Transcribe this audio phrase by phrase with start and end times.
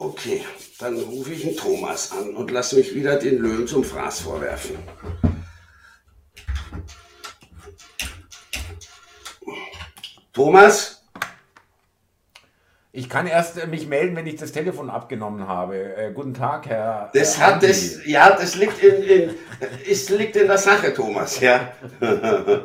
[0.00, 0.44] Okay,
[0.78, 4.78] dann rufe ich den Thomas an und lass mich wieder den Löwen zum Fraß vorwerfen.
[10.32, 11.02] Thomas?
[12.92, 15.96] Ich kann erst mich melden, wenn ich das Telefon abgenommen habe.
[15.96, 17.10] Äh, guten Tag, Herr.
[17.12, 19.34] Das hat das, ja, das liegt in, in,
[19.88, 21.72] es liegt in der Sache, Thomas, ja.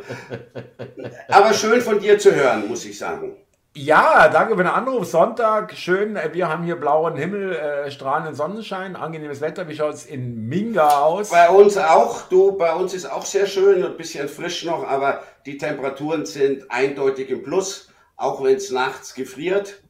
[1.29, 3.42] Aber schön von dir zu hören, muss ich sagen.
[3.75, 5.07] Ja, danke für den Anruf.
[5.07, 6.15] Sonntag, schön.
[6.15, 9.67] Äh, wir haben hier blauen Himmel, äh, strahlenden Sonnenschein, angenehmes Wetter.
[9.67, 11.31] Wie schaut es in Minga aus?
[11.31, 12.29] Bei uns auch.
[12.29, 16.27] Du, bei uns ist auch sehr schön und ein bisschen frisch noch, aber die Temperaturen
[16.27, 19.81] sind eindeutig im Plus, auch wenn es nachts gefriert.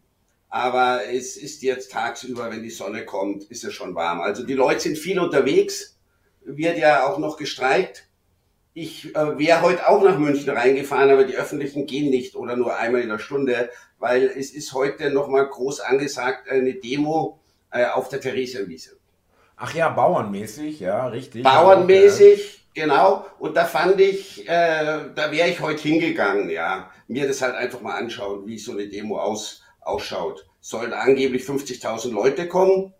[0.47, 4.21] Aber es ist jetzt tagsüber, wenn die Sonne kommt, ist es schon warm.
[4.21, 5.99] Also die Leute sind viel unterwegs,
[6.45, 8.07] wird ja auch noch gestreikt.
[8.75, 12.75] Ich äh, wäre heute auch nach München reingefahren, aber die Öffentlichen gehen nicht oder nur
[12.75, 17.39] einmal in der Stunde, weil es ist heute nochmal groß angesagt, eine Demo
[17.71, 18.97] äh, auf der Theresienwiese.
[19.57, 21.43] Ach ja, bauernmäßig, ja, richtig.
[21.43, 22.83] Bauernmäßig, ja.
[22.83, 23.25] genau.
[23.37, 26.89] Und da fand ich, äh, da wäre ich heute hingegangen, ja.
[27.07, 30.47] Mir das halt einfach mal anschauen, wie so eine Demo aus ausschaut.
[30.59, 32.93] Sollen angeblich 50.000 Leute kommen.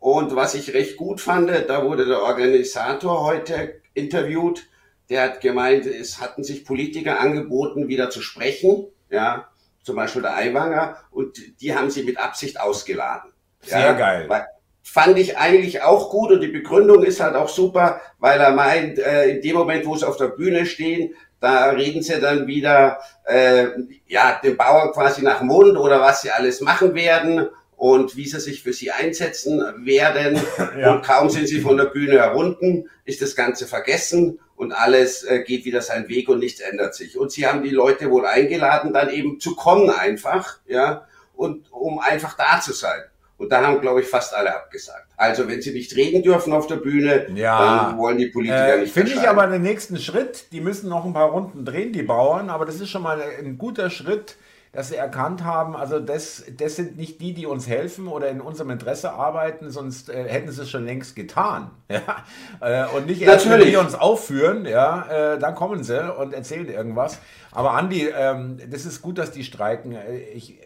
[0.00, 4.68] Und was ich recht gut fand, da wurde der Organisator heute interviewt.
[5.10, 8.86] Der hat gemeint, es hatten sich Politiker angeboten, wieder zu sprechen.
[9.10, 9.48] Ja,
[9.82, 10.98] zum Beispiel der Aiwanger.
[11.10, 13.32] Und die haben sie mit Absicht ausgeladen.
[13.62, 14.24] Sehr ja, geil.
[14.28, 14.46] Weil,
[14.82, 18.98] fand ich eigentlich auch gut und die Begründung ist halt auch super, weil er meint,
[18.98, 22.98] äh, in dem Moment, wo sie auf der Bühne stehen, da reden sie dann wieder
[23.24, 23.66] äh,
[24.06, 28.40] ja den Bauern quasi nach Mund oder was sie alles machen werden und wie sie
[28.40, 30.38] sich für sie einsetzen werden.
[30.78, 30.92] Ja.
[30.92, 35.42] Und kaum sind sie von der Bühne herunten, ist das Ganze vergessen und alles äh,
[35.42, 37.18] geht wieder seinen Weg und nichts ändert sich.
[37.18, 41.98] Und sie haben die Leute wohl eingeladen, dann eben zu kommen einfach, ja, und um
[41.98, 43.02] einfach da zu sein.
[43.38, 45.06] Und da haben, glaube ich, fast alle abgesagt.
[45.16, 47.86] Also wenn sie nicht reden dürfen auf der Bühne, ja.
[47.88, 48.92] dann wollen die Politiker äh, nicht.
[48.92, 50.52] Finde ich aber den nächsten Schritt.
[50.52, 52.50] Die müssen noch ein paar Runden drehen, die Bauern.
[52.50, 54.36] Aber das ist schon mal ein guter Schritt,
[54.78, 58.40] dass sie erkannt haben, also das, das sind nicht die, die uns helfen oder in
[58.40, 61.72] unserem Interesse arbeiten, sonst äh, hätten sie es schon längst getan.
[61.90, 62.24] Ja?
[62.60, 66.68] Äh, und nicht erst, wenn wir uns aufführen, ja, äh, dann kommen sie und erzählen
[66.68, 67.18] irgendwas.
[67.50, 69.96] Aber Andi, ähm, das ist gut, dass die streiken.
[69.96, 70.60] Äh, ich,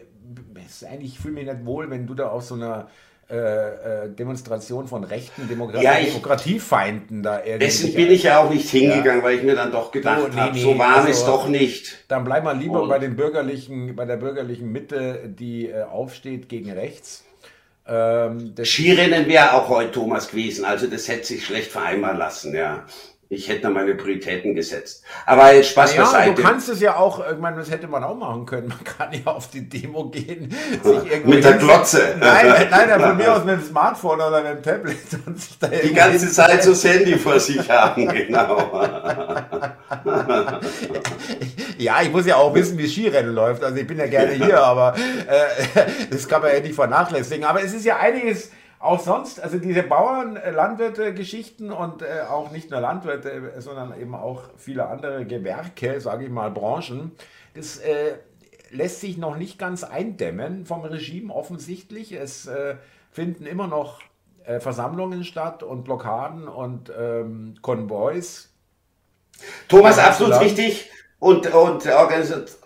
[0.87, 2.89] eigentlich fühle mich nicht wohl, wenn du da auf so einer
[3.33, 7.65] äh, äh, Demonstration von rechten Demokratie, ja, Demokratiefeinden da irgendwie.
[7.65, 9.23] Deswegen bin ich ja auch nicht hingegangen, ja.
[9.23, 11.47] weil ich mir dann doch gedacht oh, nee, habe, nee, so warm also, ist doch
[11.47, 12.05] nicht.
[12.09, 12.89] Dann bleib mal lieber Und?
[12.89, 17.25] bei den bürgerlichen, bei der bürgerlichen Mitte, die äh, aufsteht gegen rechts.
[17.87, 22.85] Ähm, Skirennen wäre auch heute Thomas gewesen, also das hätte sich schlecht vereinbaren lassen, ja
[23.33, 25.03] ich hätte da meine Prioritäten gesetzt.
[25.25, 26.35] Aber Spaß ja, beiseite.
[26.35, 28.67] Du kannst es ja auch, ich meine, das hätte man auch machen können.
[28.67, 32.15] Man kann ja auf die Demo gehen, sich mit der Glotze.
[32.19, 34.97] Nein, nein, von mir aus mit dem Smartphone oder mit dem Tablet
[35.83, 38.81] Die ganze Zeit so das Handy vor sich haben, genau.
[41.77, 43.63] ja, ich muss ja auch wissen, wie Skirennen läuft.
[43.63, 47.45] Also ich bin ja gerne hier, aber äh, das kann man ja nicht vernachlässigen.
[47.45, 48.51] Aber es ist ja einiges
[48.83, 53.99] auch sonst, also diese Bauern, äh, Landwirte, Geschichten und äh, auch nicht nur Landwirte, sondern
[53.99, 57.13] eben auch viele andere Gewerke, sage ich mal, Branchen,
[57.53, 58.17] das äh,
[58.71, 62.11] lässt sich noch nicht ganz eindämmen vom Regime offensichtlich.
[62.11, 62.75] Es äh,
[63.09, 64.01] finden immer noch
[64.43, 68.49] äh, Versammlungen statt und Blockaden und ähm, Konvois.
[69.69, 70.91] Thomas, absolut richtig.
[71.23, 71.99] Und, und der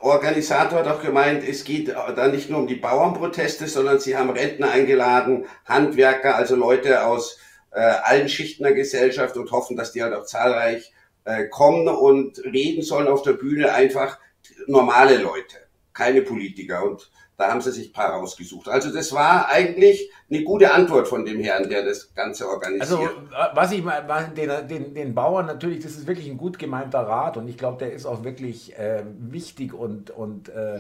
[0.02, 4.32] Organisator hat auch gemeint, es geht da nicht nur um die Bauernproteste, sondern sie haben
[4.32, 7.38] Rentner eingeladen, Handwerker, also Leute aus
[7.70, 10.92] äh, allen Schichten der Gesellschaft und hoffen, dass die halt auch zahlreich
[11.26, 14.18] äh, kommen und reden sollen auf der Bühne einfach
[14.66, 15.58] normale Leute,
[15.94, 16.84] keine Politiker.
[16.84, 18.68] Und da haben sie sich ein paar rausgesucht.
[18.68, 22.82] Also das war eigentlich eine gute Antwort von dem Herrn, der das Ganze organisiert.
[22.82, 23.10] Also
[23.54, 24.02] was ich mal,
[24.36, 27.78] den, den, den Bauern natürlich, das ist wirklich ein gut gemeinter Rat und ich glaube,
[27.78, 30.80] der ist auch wirklich äh, wichtig und, und äh,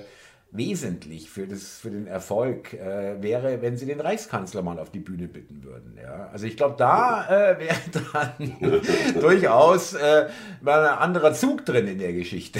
[0.57, 4.99] wesentlich für, das, für den Erfolg äh, wäre, wenn sie den Reichskanzler mal auf die
[4.99, 5.97] Bühne bitten würden.
[6.01, 6.29] Ja?
[6.31, 7.75] Also ich glaube, da äh, wäre
[8.13, 8.81] dann
[9.21, 10.27] durchaus äh,
[10.61, 12.59] mal ein anderer Zug drin in der Geschichte.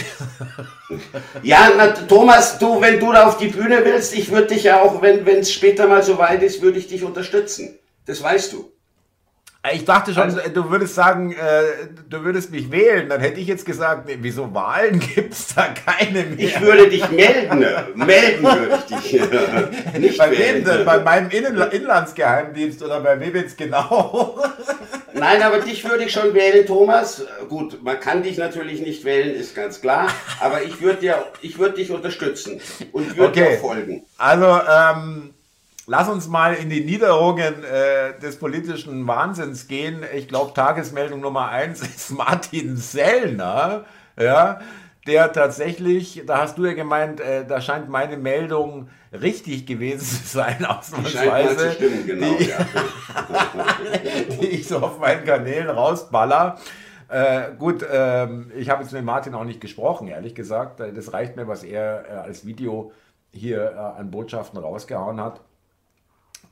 [1.44, 4.82] ja, na, Thomas, du, wenn du da auf die Bühne willst, ich würde dich ja
[4.82, 7.78] auch, wenn es später mal so weit ist, würde ich dich unterstützen.
[8.06, 8.72] Das weißt du.
[9.74, 13.10] Ich dachte schon, also, du würdest sagen, äh, du würdest mich wählen.
[13.10, 16.40] Dann hätte ich jetzt gesagt, nee, wieso Wahlen gibt es da keine mehr?
[16.40, 17.66] Ich würde dich melden.
[17.96, 19.22] melden würde ich dich.
[20.00, 20.86] Nicht bei wem denn?
[20.86, 24.40] Bei meinem Innen Inlandsgeheimdienst oder bei wem jetzt genau?
[25.14, 27.26] Nein, aber dich würde ich schon wählen, Thomas.
[27.50, 30.08] Gut, man kann dich natürlich nicht wählen, ist ganz klar.
[30.40, 32.62] Aber ich würde dir, ich würde dich unterstützen
[32.92, 33.52] und würde okay.
[33.52, 34.06] dir folgen.
[34.18, 35.34] Also, ähm,
[35.88, 40.04] lass uns mal in die Niederungen äh, des politischen Wahnsinns gehen.
[40.16, 43.86] Ich glaube, Tagesmeldung Nummer eins ist Martin Sellner,
[44.20, 44.60] ja,
[45.08, 50.28] der tatsächlich, da hast du ja gemeint, äh, da scheint meine Meldung richtig gewesen zu
[50.28, 52.58] sein, ausnahmsweise, stimmen, genau, die, ja.
[54.42, 56.58] die ich so auf meinen Kanälen rausballer.
[57.08, 60.82] Äh, gut, ähm, ich habe jetzt mit Martin auch nicht gesprochen, ehrlich gesagt.
[60.82, 62.92] Das reicht mir, was er äh, als Video
[63.32, 65.40] hier äh, an Botschaften rausgehauen hat.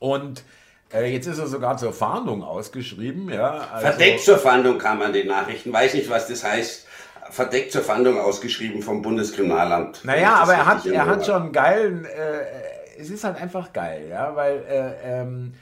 [0.06, 0.44] Und
[0.94, 3.28] äh, jetzt ist er sogar zur Fahndung ausgeschrieben.
[3.28, 5.72] Ja, also, Verdeckt zur Fahndung kam man den Nachrichten.
[5.72, 6.86] Weiß nicht, was das heißt.
[7.30, 10.04] Verdeckt zur Fahndung ausgeschrieben vom Bundeskriminalamt.
[10.04, 14.36] Naja, aber er hat, er hat schon geilen, äh, es ist halt einfach geil, ja,
[14.36, 15.54] weil äh, ähm,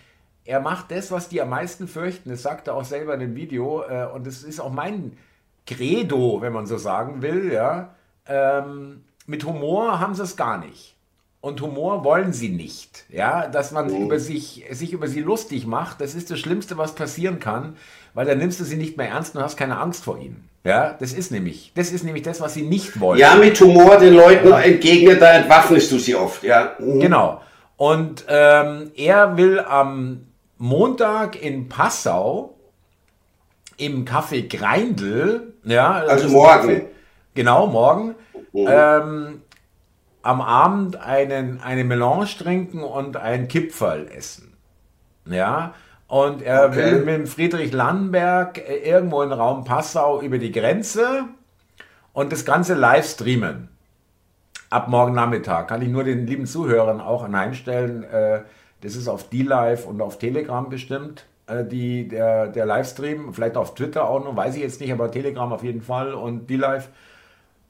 [0.44, 2.29] er macht das, was die am meisten fürchten.
[2.29, 3.82] Das sagt er auch selber in dem Video.
[3.82, 5.17] Äh, und das ist auch mein
[5.67, 7.50] Credo, wenn man so sagen will.
[7.50, 7.94] Ja.
[8.26, 10.94] Ähm, mit Humor haben sie es gar nicht.
[11.44, 13.05] Und Humor wollen sie nicht.
[13.11, 13.99] Ja, dass man oh.
[13.99, 17.76] über sich, sich über sie lustig macht, das ist das Schlimmste, was passieren kann,
[18.14, 20.49] weil dann nimmst du sie nicht mehr ernst und hast keine Angst vor ihnen.
[20.64, 23.19] Ja, das ist nämlich, das ist nämlich das, was sie nicht wollen.
[23.19, 26.76] Ja, mit Humor den Leuten entgegnet, da entwaffnest du sie oft, ja.
[26.79, 27.00] Mhm.
[27.00, 27.43] Genau.
[27.76, 32.55] Und ähm, er will am Montag in Passau
[33.76, 36.70] im Café Greindl, ja, also morgen.
[36.70, 36.82] Café,
[37.35, 38.14] genau, morgen,
[38.55, 38.67] mhm.
[38.67, 39.43] ähm,
[40.24, 44.56] am Abend einen, eine Melange trinken und ein Kipferl essen.
[45.26, 45.74] Ja,
[46.06, 46.76] und er okay.
[46.76, 51.24] will mit Friedrich Lannberg äh, irgendwo in Raum Passau über die Grenze
[52.12, 53.68] und das Ganze live streamen.
[54.70, 58.04] Ab morgen Nachmittag kann ich nur den lieben Zuhörern auch aneinstellen.
[58.04, 58.42] Äh,
[58.80, 61.26] das ist auf D-Live und auf Telegram bestimmt.
[61.46, 65.10] Äh, die, der, der Livestream, vielleicht auf Twitter auch noch, weiß ich jetzt nicht, aber
[65.10, 66.88] Telegram auf jeden Fall und D-Live.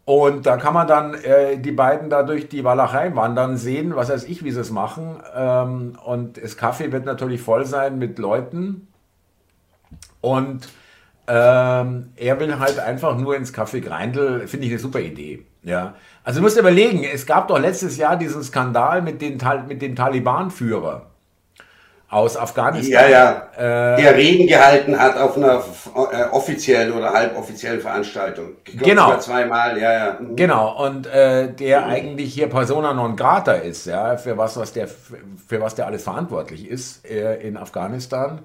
[0.04, 4.10] Und da kann man dann äh, die beiden da durch die Walachei wandern sehen, was
[4.10, 5.22] weiß ich, wie sie es machen.
[5.34, 8.88] Ähm, und das Kaffee wird natürlich voll sein mit Leuten.
[10.20, 10.68] Und
[11.26, 15.46] ähm, er will halt einfach nur ins Café Greindl, finde ich eine super Idee.
[15.62, 15.94] Ja.
[16.22, 19.96] Also du musst überlegen, es gab doch letztes Jahr diesen Skandal mit, den, mit dem
[19.96, 21.06] Taliban-Führer
[22.14, 23.11] aus Afghanistan.
[23.11, 23.94] Ja, ja.
[23.96, 25.64] Äh, der Reden gehalten hat auf einer
[26.12, 28.50] äh, offiziellen oder halboffiziellen Veranstaltung.
[28.66, 29.19] Ich glaub, genau.
[29.19, 30.16] zweimal, ja, ja.
[30.20, 30.37] Mhm.
[30.37, 31.90] Genau, und äh, der mhm.
[31.90, 36.05] eigentlich hier Persona non grata ist, ja, für was, was der, für was der alles
[36.05, 38.40] verantwortlich ist äh, in Afghanistan.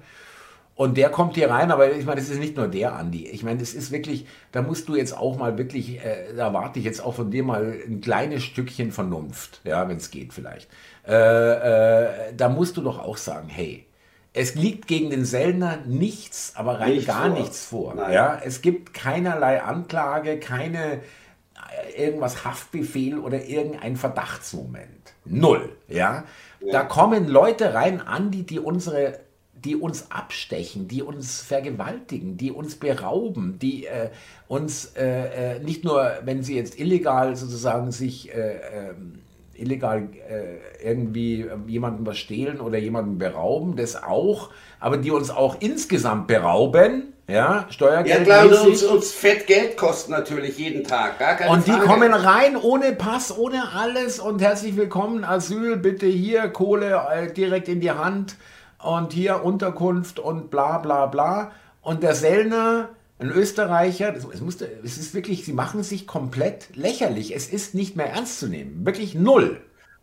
[0.80, 3.26] Und der kommt hier rein, aber ich meine, das ist nicht nur der, Andi.
[3.26, 6.78] Ich meine, das ist wirklich, da musst du jetzt auch mal wirklich, äh, da warte
[6.78, 10.70] ich jetzt auch von dir mal ein kleines Stückchen Vernunft, ja, wenn es geht vielleicht.
[11.06, 13.84] Äh, äh, da musst du doch auch sagen, hey,
[14.32, 17.38] es liegt gegen den Sellner nichts, aber rein Nicht gar vor.
[17.38, 18.10] nichts vor.
[18.10, 25.12] Ja, es gibt keinerlei Anklage, keine äh, irgendwas Haftbefehl oder irgendein Verdachtsmoment.
[25.26, 25.76] Null.
[25.88, 26.24] Ja?
[26.60, 26.72] ja.
[26.72, 29.20] Da kommen Leute rein, Andi, die unsere
[29.64, 34.10] die uns abstechen, die uns vergewaltigen, die uns berauben, die äh,
[34.48, 39.20] uns äh, äh nicht nur, wenn sie jetzt illegal sozusagen sich äh, ähm,
[39.54, 45.56] illegal äh, irgendwie jemanden was stehlen oder jemanden berauben, das auch, aber die uns auch
[45.60, 48.26] insgesamt berauben, ja, Steuergeld.
[48.26, 51.86] Ja klar, uns, uns fett Geld kosten natürlich jeden Tag, gar keine Und die Frage.
[51.86, 57.68] kommen rein ohne Pass, ohne alles und herzlich willkommen, Asyl, bitte hier, Kohle äh, direkt
[57.68, 58.36] in die Hand
[58.82, 61.52] und hier Unterkunft und bla bla bla.
[61.82, 67.34] Und der Sellner ein Österreicher, es, musste, es ist wirklich, sie machen sich komplett lächerlich.
[67.36, 68.86] Es ist nicht mehr ernst zu nehmen.
[68.86, 69.60] Wirklich null.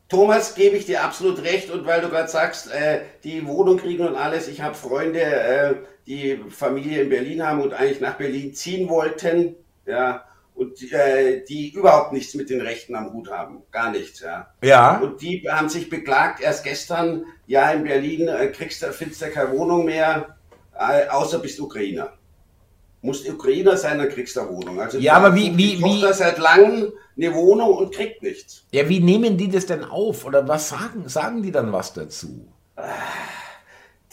[0.07, 1.71] Thomas, gebe ich dir absolut recht.
[1.71, 5.75] Und weil du gerade sagst, äh, die Wohnung kriegen und alles, ich habe Freunde, äh,
[6.05, 9.55] die Familie in Berlin haben und eigentlich nach Berlin ziehen wollten,
[9.85, 10.23] ja,
[10.57, 13.63] und äh, die überhaupt nichts mit den Rechten am Hut haben.
[13.71, 14.47] Gar nichts, ja.
[14.61, 14.97] Ja.
[14.97, 19.29] Und die haben sich beklagt, erst gestern, ja, in Berlin äh, kriegst du, findest du
[19.29, 20.35] keine Wohnung mehr,
[20.77, 22.17] äh, außer bist Ukrainer
[23.01, 24.79] musst Ukrainer sein, dann kriegst du eine Wohnung.
[24.79, 28.65] Also ja, aber wie, wie, wie, seit langem eine Wohnung und kriegt nichts.
[28.71, 30.25] Ja, wie nehmen die das denn auf?
[30.25, 32.47] Oder was sagen, sagen die dann was dazu?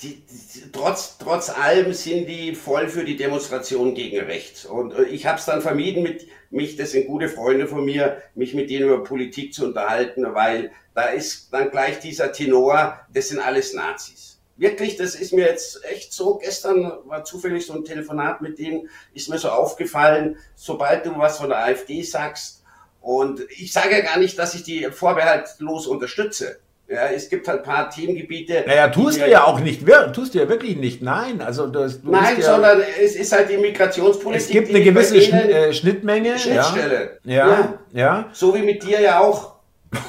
[0.03, 4.67] Die, die, trotz, trotz allem sind die voll für die Demonstration gegen Recht.
[4.67, 8.23] Und äh, ich habe es dann vermieden, mit mich, das sind gute Freunde von mir,
[8.35, 13.29] mich mit denen über Politik zu unterhalten, weil da ist dann gleich dieser Tenor, das
[13.29, 17.85] sind alles Nazis wirklich, das ist mir jetzt echt so, gestern war zufällig so ein
[17.85, 22.63] Telefonat mit denen, ist mir so aufgefallen, sobald du was von der AfD sagst,
[23.01, 26.59] und ich sage ja gar nicht, dass ich die vorbehaltlos unterstütze.
[26.95, 28.65] Ja, es gibt halt ein paar Themengebiete.
[28.67, 31.03] Naja, tust du ja auch nicht, tust du ja wirklich nicht.
[31.03, 34.47] Nein, also das, du Nein, ja, sondern es ist halt die Migrationspolitik.
[34.47, 36.39] Es gibt eine gewisse Schn äh, Schnittmenge.
[36.39, 37.19] Schnittstelle.
[37.25, 37.49] Ja.
[37.49, 37.79] ja.
[37.93, 38.27] ja.
[38.33, 39.55] So wie mit dir ja auch.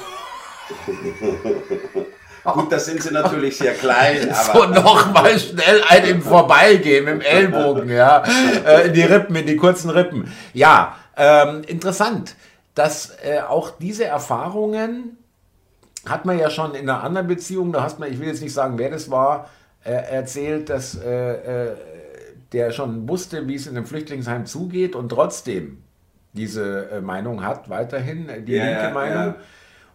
[2.44, 4.32] Gut, da sind sie natürlich sehr klein.
[4.52, 8.22] so nochmal schnell einen vorbeigehen mit dem Ellbogen, ja.
[8.64, 10.32] Äh, in die Rippen, in die kurzen Rippen.
[10.54, 12.36] Ja, ähm, interessant,
[12.76, 15.18] dass äh, auch diese Erfahrungen
[16.06, 18.52] hat man ja schon in einer anderen Beziehung, da hast man, ich will jetzt nicht
[18.52, 19.50] sagen, wer das war,
[19.84, 21.76] äh, erzählt, dass äh, äh,
[22.52, 25.82] der schon wusste, wie es in einem Flüchtlingsheim zugeht und trotzdem
[26.32, 29.26] diese äh, Meinung hat, weiterhin, die ja, linke Meinung.
[29.26, 29.36] Ja.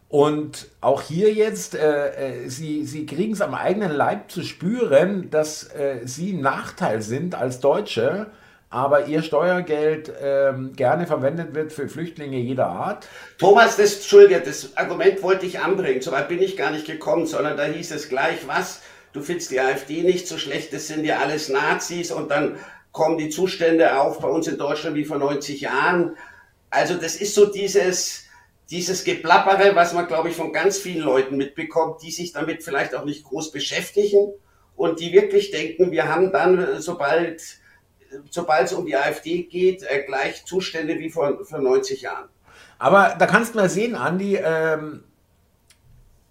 [0.10, 5.30] Und auch hier jetzt, äh, äh, Sie, Sie kriegen es am eigenen Leib zu spüren,
[5.30, 8.28] dass äh, Sie ein Nachteil sind als Deutsche,
[8.72, 13.06] aber Ihr Steuergeld ähm, gerne verwendet wird für Flüchtlinge jeder Art.
[13.38, 17.58] Thomas, das, Entschuldige, das Argument wollte ich anbringen, soweit bin ich gar nicht gekommen, sondern
[17.58, 21.20] da hieß es gleich, was, du findest die AfD nicht so schlecht, das sind ja
[21.20, 22.58] alles Nazis und dann
[22.94, 26.16] kommen die Zustände auf bei uns in Deutschland wie vor 90 Jahren.
[26.70, 28.24] Also das ist so dieses,
[28.70, 32.96] dieses Geplappere, was man, glaube ich, von ganz vielen Leuten mitbekommt, die sich damit vielleicht
[32.96, 34.34] auch nicht groß beschäftigen
[34.78, 37.61] und die wirklich denken, wir haben dann, sobald
[38.30, 42.30] sobald es um die AfD geht, äh, gleich Zustände wie vor, vor 90 Jahren.
[42.80, 45.04] Aber da kannst du mal sehen, Andi, ähm,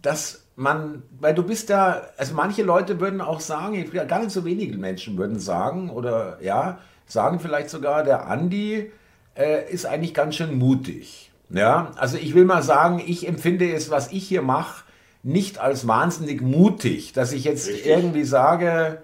[0.03, 4.45] dass man, weil du bist da, also manche Leute würden auch sagen, gar nicht so
[4.45, 8.91] wenige Menschen würden sagen, oder ja, sagen vielleicht sogar, der Andi
[9.37, 11.33] äh, ist eigentlich ganz schön mutig.
[11.51, 14.85] Ja, also ich will mal sagen, ich empfinde es, was ich hier mache,
[15.23, 17.87] nicht als wahnsinnig mutig, dass ich jetzt Richtig.
[17.87, 19.03] irgendwie sage,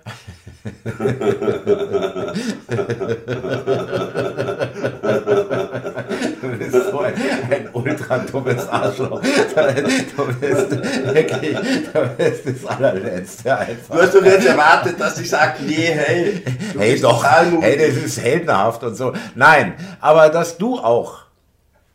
[6.40, 7.14] du bist so ein,
[7.50, 9.20] ein ultra dummes Arschloch.
[9.20, 10.70] Du bist
[11.14, 11.56] wirklich,
[11.92, 13.94] du bist das allerletzte einfach.
[13.94, 16.42] Du hast doch jetzt erwartet, dass ich sage, nee, hey.
[16.78, 19.12] Hey doch, hey, das ist heldenhaft und so.
[19.35, 21.25] Nein, aber dass du auch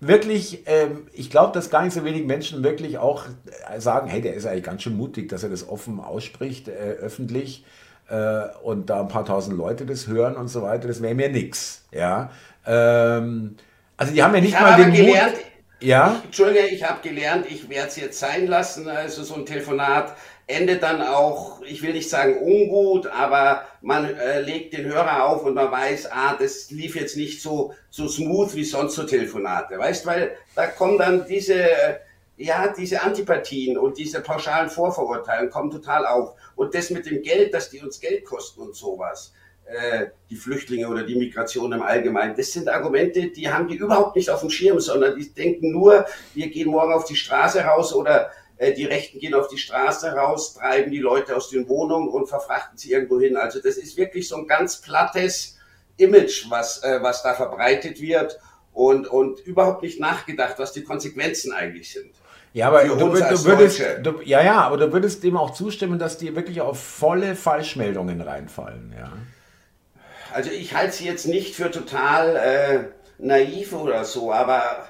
[0.02, 3.26] wirklich, ähm, ich glaube, dass gar nicht so wenig Menschen wirklich auch
[3.74, 6.72] äh, sagen, hey, der ist eigentlich ganz schön mutig, dass er das offen ausspricht, äh,
[6.72, 7.64] öffentlich
[8.10, 11.30] äh, und da ein paar tausend Leute das hören und so weiter, das wäre mir
[11.30, 11.86] nix.
[11.92, 12.32] Ja?
[12.66, 13.56] Ähm,
[13.96, 15.46] also die haben ja nicht ich mal den gelernt, Mut.
[15.82, 16.16] Ja?
[16.18, 20.16] Ich, Entschuldige, ich habe gelernt, ich werde es jetzt sein lassen, also so ein Telefonat
[20.52, 25.44] endet dann auch, ich will nicht sagen ungut, aber man äh, legt den Hörer auf
[25.44, 29.78] und man weiß, ah, das lief jetzt nicht so, so smooth wie sonst so Telefonate,
[29.78, 31.96] weißt, weil da kommen dann diese, äh,
[32.38, 36.36] ja, diese Antipathien und diese pauschalen Vorverurteilungen kommen total auf.
[36.56, 39.34] Und das mit dem Geld, dass die uns Geld kosten und sowas,
[39.66, 44.16] äh, die Flüchtlinge oder die Migration im Allgemeinen, das sind Argumente, die haben die überhaupt
[44.16, 47.94] nicht auf dem Schirm, sondern die denken nur, wir gehen morgen auf die Straße raus
[47.94, 48.32] oder
[48.74, 52.78] die Rechten gehen auf die Straße raus, treiben die Leute aus den Wohnungen und verfrachten
[52.78, 53.36] sie irgendwo hin.
[53.36, 55.58] Also das ist wirklich so ein ganz plattes
[55.98, 58.40] Image, was, äh, was da verbreitet wird
[58.74, 62.12] und, und überhaupt nicht nachgedacht, was die Konsequenzen eigentlich sind.
[62.54, 66.18] Ja, aber du, du, würdest, du, ja, ja, aber du würdest dem auch zustimmen, dass
[66.18, 69.12] die wirklich auf volle Falschmeldungen reinfallen, ja.
[70.34, 72.80] Also ich halte sie jetzt nicht für total äh,
[73.18, 74.88] naiv oder so, aber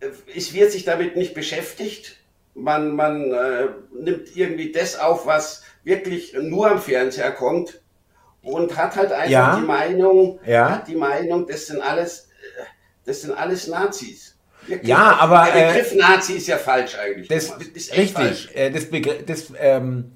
[0.00, 2.16] äh, es wird sich damit nicht beschäftigt
[2.54, 7.80] man, man äh, nimmt irgendwie das auf, was wirklich nur am Fernseher kommt
[8.42, 9.56] und hat halt einfach ja.
[9.56, 10.70] die Meinung, ja.
[10.70, 12.62] hat die Meinung, das sind alles, äh,
[13.04, 14.36] das sind alles Nazis.
[14.66, 14.88] Wirklich.
[14.88, 17.28] Ja, aber der Begriff äh, Nazi ist ja falsch eigentlich.
[17.28, 18.12] Das, ist richtig.
[18.12, 18.48] Falsch.
[18.54, 20.12] Äh, das, Begriff, das ähm,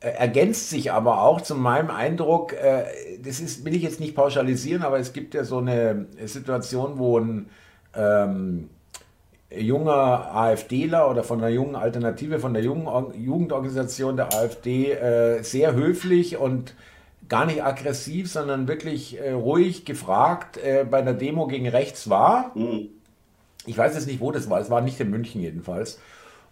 [0.00, 2.52] äh, ergänzt sich aber auch zu meinem Eindruck.
[2.52, 2.84] Äh,
[3.22, 7.18] das ist, will ich jetzt nicht pauschalisieren, aber es gibt ja so eine Situation, wo
[7.18, 7.48] ein
[7.94, 8.68] ähm,
[9.50, 12.86] junger AfDler oder von der jungen Alternative, von der jungen
[13.18, 16.74] Jugendorganisation der AfD äh, sehr höflich und
[17.28, 22.52] gar nicht aggressiv, sondern wirklich äh, ruhig gefragt äh, bei einer Demo gegen rechts war.
[22.54, 22.88] Mhm.
[23.66, 24.60] Ich weiß jetzt nicht, wo das war.
[24.60, 25.98] Es war nicht in München jedenfalls.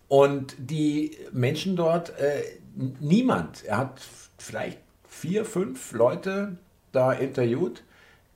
[0.08, 2.42] Und die Menschen dort, äh,
[3.00, 4.00] niemand, er hat
[4.38, 6.56] vielleicht vier, fünf Leute
[6.92, 7.82] da interviewt,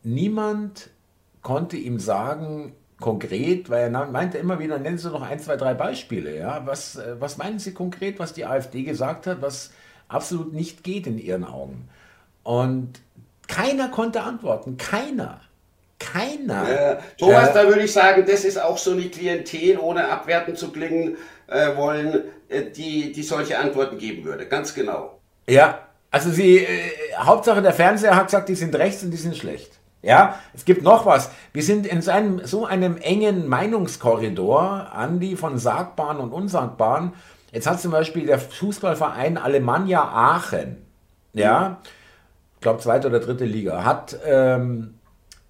[0.02, 0.90] niemand
[1.43, 5.75] konnte ihm sagen, konkret, weil er meinte immer wieder, nennen Sie noch ein, zwei, drei
[5.75, 6.37] Beispiele.
[6.37, 6.62] Ja?
[6.66, 9.73] Was, äh, was meinen Sie konkret, was die AfD gesagt hat, was
[10.09, 11.88] absolut nicht geht in Ihren Augen?
[12.42, 13.00] Und
[13.49, 15.40] keiner konnte antworten, keiner.
[15.99, 16.69] Keiner.
[16.69, 20.57] Äh, Thomas, äh, da würde ich sagen, das ist auch so eine Klientel, ohne abwertend
[20.57, 21.16] zu klingen
[21.47, 24.47] äh, wollen, äh, die, die solche Antworten geben würde.
[24.47, 25.21] Ganz genau.
[25.47, 29.37] Ja, also sie, äh, Hauptsache der Fernseher hat gesagt, die sind rechts und die sind
[29.37, 29.80] schlecht.
[30.02, 31.30] Ja, es gibt noch was.
[31.52, 37.12] Wir sind in so einem, so einem engen Meinungskorridor, Andi, von Sagbaren und Unsagbaren.
[37.52, 40.78] Jetzt hat zum Beispiel der Fußballverein Alemannia Aachen,
[41.33, 41.80] ja,
[42.54, 44.95] ich glaube zweite oder dritte Liga, hat ähm,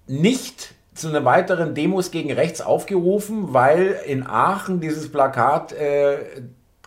[0.07, 6.17] nicht zu einer weiteren Demos gegen rechts aufgerufen, weil in Aachen dieses Plakat äh,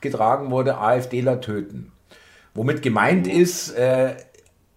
[0.01, 1.93] getragen wurde, AfDler töten.
[2.55, 4.15] Womit gemeint ist, äh,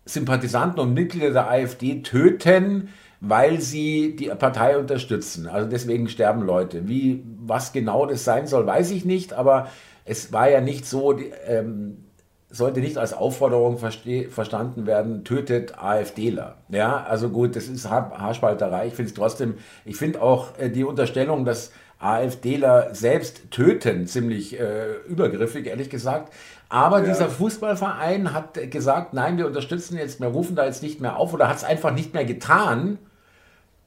[0.07, 5.47] Sympathisanten und Mitglieder der AfD töten, weil sie die Partei unterstützen.
[5.47, 6.87] Also deswegen sterben Leute.
[6.87, 9.67] Wie, was genau das sein soll, weiß ich nicht, aber
[10.05, 12.05] es war ja nicht so, ähm,
[12.49, 16.57] sollte nicht als Aufforderung verstanden werden, tötet AfDler.
[16.69, 18.87] Ja, also gut, das ist Haarspalterei.
[18.87, 24.59] Ich finde es trotzdem, ich finde auch äh, die Unterstellung, dass AfDler selbst töten, ziemlich
[24.59, 26.31] äh, übergriffig, ehrlich gesagt.
[26.69, 27.05] Aber ja.
[27.05, 31.33] dieser Fußballverein hat gesagt, nein, wir unterstützen jetzt, wir rufen da jetzt nicht mehr auf
[31.33, 32.99] oder hat es einfach nicht mehr getan.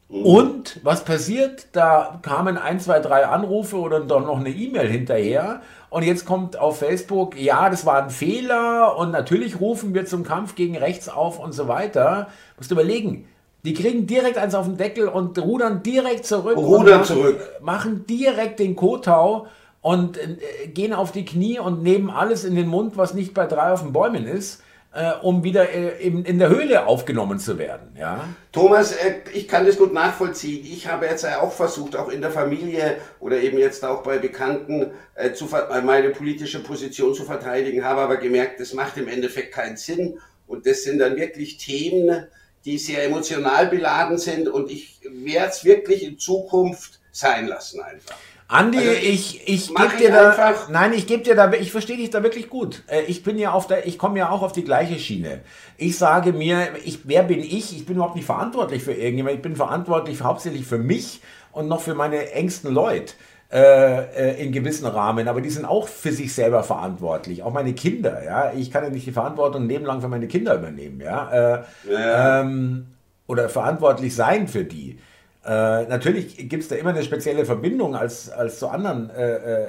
[0.08, 0.22] Mhm.
[0.22, 1.68] Und was passiert?
[1.72, 5.60] Da kamen ein, zwei, drei Anrufe oder dann noch eine E-Mail hinterher.
[5.88, 10.24] Und jetzt kommt auf Facebook, ja, das war ein Fehler und natürlich rufen wir zum
[10.24, 12.28] Kampf gegen rechts auf und so weiter.
[12.56, 13.28] Musst du überlegen,
[13.64, 16.56] die kriegen direkt eins auf den Deckel und rudern direkt zurück.
[16.56, 17.38] Rudern zurück.
[17.60, 19.46] Machen direkt den Kotau
[19.82, 23.46] und äh, gehen auf die Knie und nehmen alles in den Mund, was nicht bei
[23.46, 24.62] drei auf den Bäumen ist,
[24.92, 27.94] äh, um wieder äh, in, in, der Höhle aufgenommen zu werden.
[27.98, 28.24] Ja?
[28.52, 30.64] Thomas, äh, ich kann das gut nachvollziehen.
[30.64, 34.90] Ich habe jetzt auch versucht, auch in der Familie oder eben jetzt auch bei Bekannten,
[35.14, 35.48] äh, zu,
[35.84, 40.18] meine politische Position zu verteidigen, habe aber gemerkt, das macht im Endeffekt keinen Sinn.
[40.46, 42.26] Und das sind dann wirklich Themen,
[42.64, 48.16] die sehr emotional beladen sind und ich werde es wirklich in Zukunft sein lassen einfach.
[48.50, 52.10] Andi, also ich, ich gebe dir da, nein, ich gebe dir da, ich verstehe dich
[52.10, 52.82] da wirklich gut.
[52.88, 55.42] Äh, ich bin ja auf der, ich komme ja auch auf die gleiche Schiene.
[55.76, 57.76] Ich sage mir, ich, wer bin ich?
[57.76, 59.36] Ich bin überhaupt nicht verantwortlich für irgendjemand.
[59.36, 61.20] Ich bin verantwortlich hauptsächlich für mich
[61.52, 63.14] und noch für meine engsten Leute
[63.52, 67.42] äh, äh, in gewissen Rahmen, aber die sind auch für sich selber verantwortlich.
[67.42, 68.52] Auch meine Kinder, ja.
[68.52, 71.30] Ich kann ja nicht die Verantwortung nebenlang für meine Kinder übernehmen, ja.
[71.30, 72.40] Äh, ja.
[72.42, 72.86] Ähm,
[73.26, 74.98] oder verantwortlich sein für die.
[75.44, 79.66] Äh, natürlich gibt es da immer eine spezielle Verbindung als, als zu anderen äh, äh,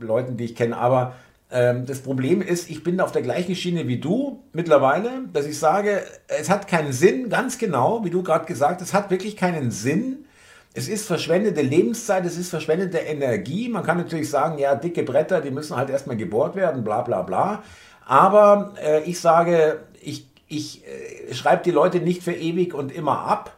[0.00, 1.14] Leuten, die ich kenne, aber
[1.50, 5.58] ähm, das Problem ist, ich bin auf der gleichen Schiene wie du mittlerweile, dass ich
[5.58, 9.36] sage, es hat keinen Sinn, ganz genau, wie du gerade gesagt hast, es hat wirklich
[9.36, 10.26] keinen Sinn,
[10.72, 13.68] es ist verschwendete Lebenszeit, es ist verschwendete Energie.
[13.68, 17.22] Man kann natürlich sagen, ja, dicke Bretter, die müssen halt erstmal gebohrt werden, bla bla
[17.22, 17.62] bla.
[18.06, 23.18] Aber äh, ich sage, ich, ich äh, schreibe die Leute nicht für ewig und immer
[23.20, 23.56] ab,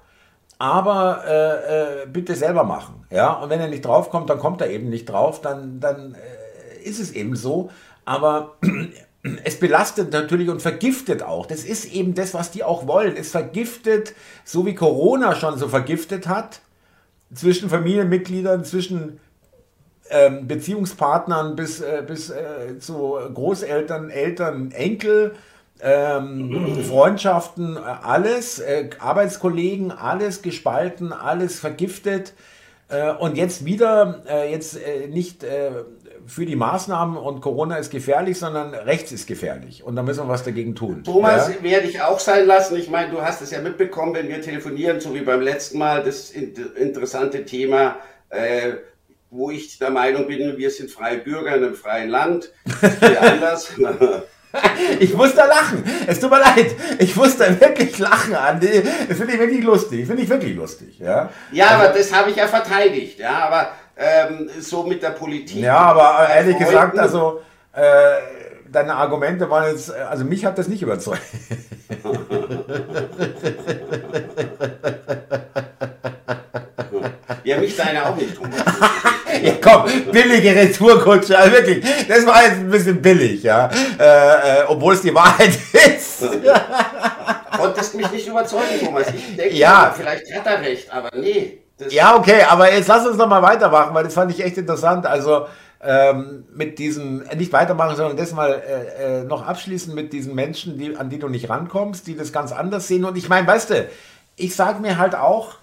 [0.59, 3.05] aber äh, äh bitte selber machen.
[3.11, 3.33] Ja?
[3.35, 6.99] Und wenn er nicht draufkommt, dann kommt er eben nicht drauf, dann, dann äh, ist
[6.99, 7.71] es eben so.
[8.07, 8.57] Aber
[9.45, 11.45] es belastet natürlich und vergiftet auch.
[11.45, 13.17] Das ist eben das, was die auch wollen.
[13.17, 16.63] Es vergiftet, so wie Corona schon so vergiftet hat
[17.35, 19.21] zwischen Familienmitgliedern, zwischen
[20.11, 25.35] ähm, Beziehungspartnern bis, äh, bis äh, zu Großeltern, Eltern, Enkel,
[25.81, 32.35] ähm, Freundschaften, alles, äh, Arbeitskollegen, alles gespalten, alles vergiftet.
[32.89, 35.45] Äh, und jetzt wieder, äh, jetzt äh, nicht
[36.27, 39.83] für die Maßnahmen und Corona ist gefährlich, sondern rechts ist gefährlich.
[39.85, 41.05] Und da müssen wir was dagegen tun.
[41.05, 41.63] Thomas, ja?
[41.63, 42.77] werde ich auch sein lassen.
[42.77, 46.03] Ich meine, du hast es ja mitbekommen, wenn wir telefonieren, so wie beim letzten Mal,
[46.03, 47.97] das interessante Thema,
[48.31, 48.75] äh,
[49.31, 52.53] wo ich der Meinung bin, wir sind freie Bürger in einem freien Land.
[53.21, 53.73] anders.
[55.01, 55.83] Ich muss da lachen.
[56.07, 56.75] Es tut mir leid.
[56.99, 58.83] Ich muss da wirklich lachen, Andi.
[59.09, 60.07] Das finde ich wirklich lustig.
[60.07, 60.99] Finde ich wirklich lustig.
[60.99, 63.19] Ja, ja aber also das habe ich ja verteidigt.
[63.19, 65.63] Ja, aber ähm, so mit der Politik.
[65.63, 67.41] Ja, aber ehrlich gesagt, also
[67.73, 67.83] äh,
[68.71, 71.23] deine Argumente waren jetzt, äh, also mich hat das nicht überzeugt.
[77.45, 78.35] ja, mich deine auch nicht.
[79.43, 84.65] ja, komm, billige Retourkutsche, also wirklich, das war jetzt ein bisschen billig, ja, äh, äh,
[84.69, 86.25] obwohl es die Wahrheit ist.
[87.57, 89.07] Konntest mich nicht überzeugen, Thomas.
[89.15, 89.95] Ich denke, ja.
[89.97, 91.62] vielleicht hat er recht, aber nee.
[91.91, 95.07] Ja, okay, aber jetzt lass uns noch mal weitermachen, weil das fand ich echt interessant.
[95.07, 95.47] Also
[95.85, 100.35] ähm, mit diesen, äh, nicht weitermachen, sondern das mal äh, äh, noch abschließen mit diesen
[100.35, 103.05] Menschen, die, an die du nicht rankommst, die das ganz anders sehen.
[103.05, 103.89] Und ich meine, weißt du,
[104.37, 105.57] ich sage mir halt auch,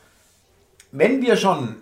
[0.92, 1.76] wenn wir schon,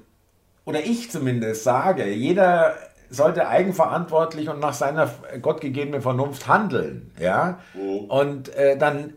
[0.65, 2.75] oder ich zumindest sage, jeder
[3.09, 5.09] sollte eigenverantwortlich und nach seiner
[5.41, 7.99] gottgegebenen Vernunft handeln, ja, mhm.
[8.09, 9.13] und äh, dann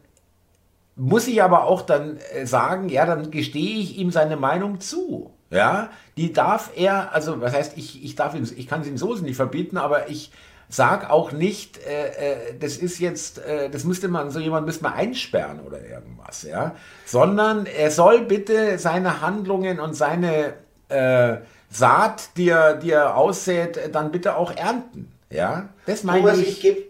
[1.00, 5.32] muss ich aber auch dann äh, sagen, ja, dann gestehe ich ihm seine Meinung zu.
[5.48, 8.98] Ja, die darf er, also was heißt, ich, ich darf ihm, ich kann es ihm
[8.98, 10.30] so nicht verbieten, aber ich
[10.68, 14.84] sag auch nicht, äh, äh, das ist jetzt, äh, das müsste man, so jemand müsste
[14.84, 20.52] man einsperren oder irgendwas, ja, sondern er soll bitte seine Handlungen und seine
[20.88, 21.38] äh,
[21.72, 25.68] Saat, die er, die er aussät, dann bitte auch ernten, ja.
[25.86, 26.64] Das meine ich.
[26.64, 26.89] ich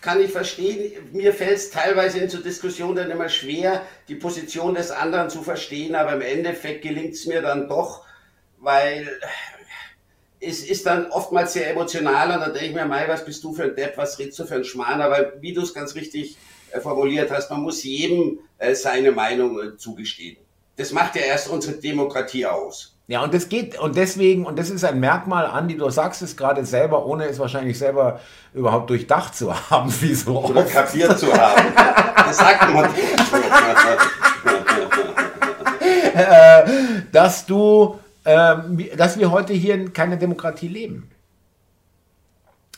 [0.00, 0.92] kann ich verstehen.
[1.12, 5.42] Mir fällt es teilweise in so Diskussionen dann immer schwer, die Position des anderen zu
[5.42, 8.04] verstehen, aber im Endeffekt gelingt es mir dann doch,
[8.58, 9.08] weil
[10.40, 13.54] es ist dann oftmals sehr emotional und dann denke ich mir, Mai, was bist du
[13.54, 15.00] für ein Depp, was redest du für ein Schmarrn?
[15.00, 16.36] Aber wie du es ganz richtig
[16.70, 20.36] äh, formuliert hast, man muss jedem äh, seine Meinung äh, zugestehen.
[20.76, 22.93] Das macht ja erst unsere Demokratie aus.
[23.06, 26.38] Ja, und das geht, und deswegen, und das ist ein Merkmal, Andi, du sagst es
[26.38, 28.20] gerade selber, ohne es wahrscheinlich selber
[28.54, 31.72] überhaupt durchdacht zu haben, wie so Oder kapiert zu haben.
[32.16, 32.88] Das sagt man
[36.14, 36.62] äh,
[37.12, 38.56] dass du, äh,
[38.96, 41.10] dass wir heute hier in keine Demokratie leben.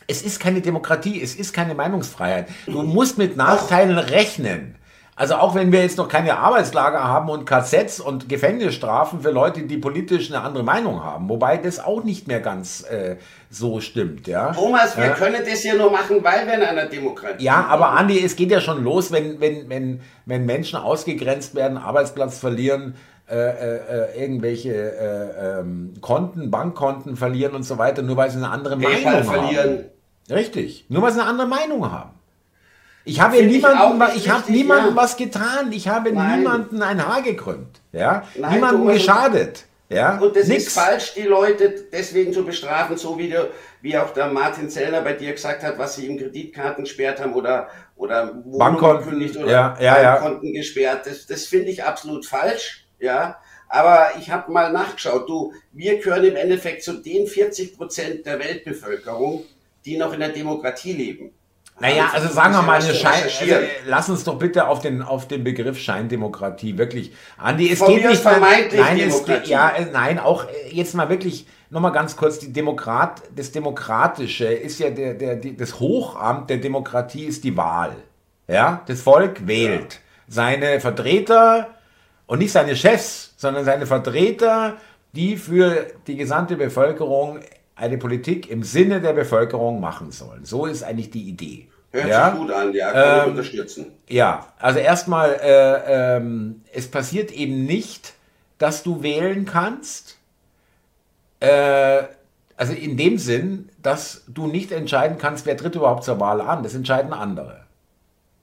[0.08, 2.48] Es ist keine Demokratie, es ist keine Meinungsfreiheit.
[2.66, 4.76] Du musst mit Nachteilen rechnen.
[5.18, 9.62] Also auch wenn wir jetzt noch keine Arbeitslager haben und KZs und Gefängnisstrafen für Leute,
[9.62, 13.16] die politisch eine andere Meinung haben, wobei das auch nicht mehr ganz äh,
[13.48, 14.52] so stimmt, ja.
[14.52, 17.92] Thomas, wir äh, können das ja nur machen, weil wir in einer Demokratie Ja, aber
[17.92, 22.96] Andi, es geht ja schon los, wenn, wenn, wenn, wenn Menschen ausgegrenzt werden, Arbeitsplatz verlieren,
[23.30, 23.76] äh, äh,
[24.12, 28.76] äh irgendwelche äh, ähm, Konten, Bankkonten verlieren und so weiter, nur weil sie eine andere
[28.76, 29.24] Meinung haben.
[29.24, 29.84] verlieren.
[30.28, 32.10] Richtig, nur weil sie eine andere Meinung haben.
[33.06, 35.02] Ich habe niemanden, ich, ich habe niemandem ja.
[35.02, 35.70] was getan.
[35.70, 36.40] Ich habe Nein.
[36.40, 37.80] niemanden ein Haar gekrümmt.
[37.92, 38.24] Ja?
[38.34, 39.64] Nein, niemandem geschadet.
[39.88, 40.18] Ja?
[40.18, 40.66] Und das Nix.
[40.66, 45.02] ist falsch, die Leute deswegen zu bestrafen, so wie, der, wie auch der Martin Zellner
[45.02, 49.52] bei dir gesagt hat, was sie ihm Kreditkarten gesperrt haben oder, oder Bankkonten gekündigt oder
[49.52, 50.60] ja, ja, Bankkonten ja.
[50.60, 51.06] gesperrt.
[51.06, 52.88] Das, das finde ich absolut falsch.
[52.98, 53.38] Ja,
[53.68, 55.28] aber ich habe mal nachgeschaut.
[55.28, 59.44] Du, wir gehören im Endeffekt zu den 40 Prozent der Weltbevölkerung,
[59.84, 61.30] die noch in der Demokratie leben.
[61.78, 65.28] Naja, also sagen wir mal, eine Schein, also, lass uns doch bitte auf den, auf
[65.28, 67.12] den Begriff Scheindemokratie wirklich.
[67.36, 69.42] Andi, es Von geht nicht vermeintlich nein, Demokratie.
[69.42, 73.52] Es, ja, äh, nein, auch äh, jetzt mal wirklich nochmal ganz kurz, die Demokrat, das
[73.52, 77.94] Demokratische ist ja der, der, die, das Hochamt der Demokratie ist die Wahl.
[78.48, 80.00] Ja, das Volk wählt ja.
[80.28, 81.74] seine Vertreter
[82.26, 84.76] und nicht seine Chefs, sondern seine Vertreter,
[85.12, 87.40] die für die gesamte Bevölkerung
[87.76, 90.44] eine Politik im Sinne der Bevölkerung machen sollen.
[90.44, 91.68] So ist eigentlich die Idee.
[91.92, 92.30] Hört ja?
[92.30, 93.92] sich gut an, ja, kann ähm, unterstützen.
[94.08, 98.14] Ja, also erstmal, äh, ähm, es passiert eben nicht,
[98.58, 100.18] dass du wählen kannst.
[101.40, 102.04] Äh,
[102.56, 106.62] also in dem Sinn, dass du nicht entscheiden kannst, wer tritt überhaupt zur Wahl an.
[106.62, 107.66] Das entscheiden andere.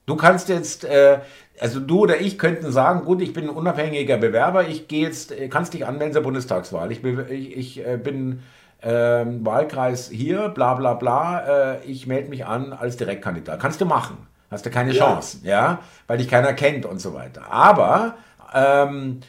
[0.06, 1.18] Du kannst jetzt, äh,
[1.58, 5.32] also du oder ich könnten sagen, gut, ich bin ein unabhängiger Bewerber, ich gehe jetzt,
[5.50, 6.92] kannst dich anmelden zur Bundestagswahl.
[6.92, 8.42] Ich, ich, ich äh, bin
[8.84, 13.58] ähm, Wahlkreis hier, bla bla bla, äh, ich melde mich an als Direktkandidat.
[13.60, 14.18] Kannst du machen.
[14.50, 15.04] Hast du keine ja.
[15.04, 17.50] Chance, ja, weil dich keiner kennt und so weiter.
[17.50, 18.16] Aber,
[18.54, 19.20] ähm,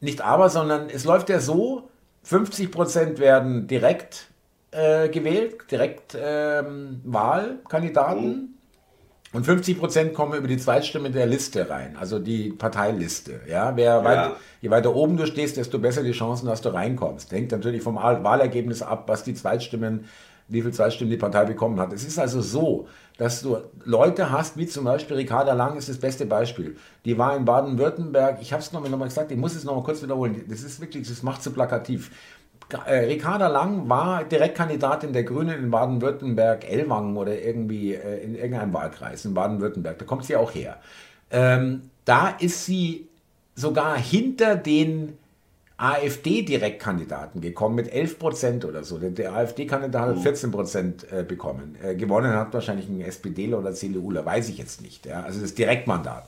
[0.00, 1.88] nicht aber, sondern es läuft ja so,
[2.28, 4.26] 50% werden direkt
[4.70, 8.26] äh, gewählt, direkt ähm, Wahlkandidaten.
[8.26, 8.48] Mhm.
[9.32, 13.40] Und 50 Prozent kommen über die Zweitstimme der Liste rein, also die Parteiliste.
[13.46, 14.04] Ja, wer ja.
[14.04, 14.30] Weit,
[14.60, 17.32] je weiter oben du stehst, desto besser die Chancen, dass du reinkommst.
[17.32, 20.04] Hängt natürlich vom Wahlergebnis ab, was die Zweitstimmen,
[20.48, 21.92] wie viele Zweitstimmen die Partei bekommen hat.
[21.92, 25.98] Es ist also so, dass du Leute hast, wie zum Beispiel Ricarda Lang ist das
[25.98, 26.76] beste Beispiel.
[27.04, 29.84] Die war in Baden-Württemberg, ich habe es nochmal noch mal gesagt, ich muss es nochmal
[29.84, 32.10] kurz wiederholen, das ist wirklich, das macht so plakativ.
[32.86, 38.72] Äh, Ricarda Lang war Direktkandidatin der Grünen in Baden-Württemberg, Ellwangen oder irgendwie äh, in irgendeinem
[38.72, 39.98] Wahlkreis in Baden-Württemberg.
[39.98, 40.78] Da kommt sie auch her.
[41.30, 43.08] Ähm, da ist sie
[43.58, 45.18] sogar hinter den
[45.76, 48.98] AfD-Direktkandidaten gekommen mit 11 Prozent oder so.
[48.98, 51.76] Der, AfD-Kandidat hat 14 Prozent äh, bekommen.
[51.82, 55.06] Äh, gewonnen hat wahrscheinlich ein SPDler oder CDUler, weiß ich jetzt nicht.
[55.06, 55.22] Ja?
[55.22, 56.26] Also das Direktmandat.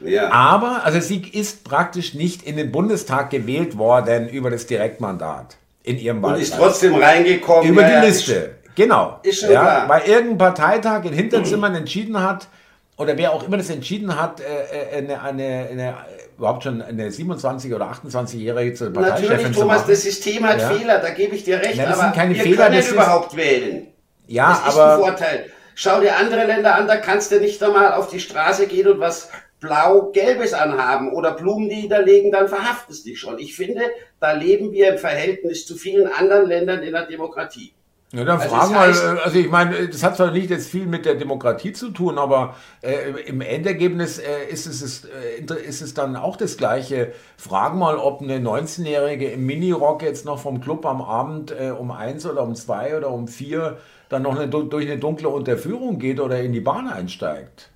[0.00, 0.30] Ja.
[0.30, 5.98] Aber, also sie ist praktisch nicht in den Bundestag gewählt worden über das Direktmandat in
[5.98, 6.50] ihrem Wahlkreis.
[6.50, 7.70] Und ist trotzdem reingekommen.
[7.70, 9.18] Über die Liste, genau.
[9.22, 9.88] Ist schon ja, klar.
[9.88, 12.48] Weil irgendein Parteitag in Hinterzimmern entschieden hat,
[12.96, 15.94] oder wer auch immer das entschieden hat, äh, eine, eine, eine,
[16.36, 20.70] überhaupt schon eine 27- oder 28-Jährige zur Parteichefin Natürlich, Thomas, das System hat ja.
[20.70, 22.90] Fehler, da gebe ich dir recht, ja, das aber sind keine wir Fehler, können das
[22.90, 23.88] überhaupt wählen.
[24.26, 25.46] Ja, das ist aber, ein Vorteil.
[25.74, 29.00] Schau dir andere Länder an, da kannst du nicht einmal auf die Straße gehen und
[29.00, 33.38] was blau-gelbes anhaben oder Blumenlieder legen, dann verhaftest dich schon.
[33.38, 33.82] Ich finde,
[34.20, 37.72] da leben wir im Verhältnis zu vielen anderen Ländern in der Demokratie.
[38.12, 41.06] Ja, dann also fragen wir, also ich meine, das hat zwar nicht jetzt viel mit
[41.06, 45.94] der Demokratie zu tun, aber äh, im Endergebnis äh, ist, es, ist, äh, ist es
[45.94, 47.12] dann auch das Gleiche.
[47.38, 51.90] Frag mal, ob eine 19-Jährige im Minirock jetzt noch vom Club am Abend äh, um
[51.90, 53.78] eins oder um zwei oder um vier
[54.10, 57.71] dann noch eine, durch eine dunkle Unterführung geht oder in die Bahn einsteigt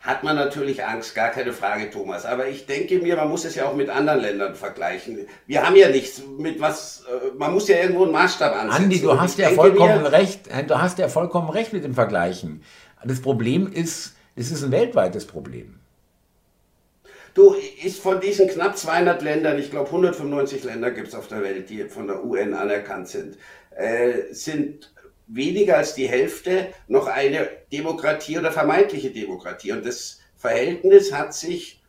[0.00, 2.24] hat man natürlich Angst, gar keine Frage, Thomas.
[2.24, 5.26] Aber ich denke mir, man muss es ja auch mit anderen Ländern vergleichen.
[5.46, 8.84] Wir haben ja nichts mit was, äh, man muss ja irgendwo einen Maßstab ansetzen.
[8.84, 12.62] Andi, du hast ja vollkommen mir, recht, du hast ja vollkommen recht mit dem Vergleichen.
[13.04, 15.76] Das Problem ist, es ist ein weltweites Problem.
[17.34, 21.42] Du, ist von diesen knapp 200 Ländern, ich glaube 195 Länder gibt es auf der
[21.42, 23.36] Welt, die von der UN anerkannt sind.
[23.76, 24.92] äh, sind
[25.32, 29.72] weniger als die Hälfte noch eine Demokratie oder vermeintliche Demokratie.
[29.72, 31.80] Und das Verhältnis hat sich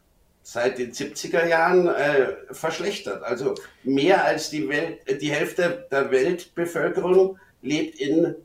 [0.43, 3.23] seit den 70er Jahren äh, verschlechtert.
[3.23, 8.35] Also mehr als die, Welt, die Hälfte der Weltbevölkerung lebt in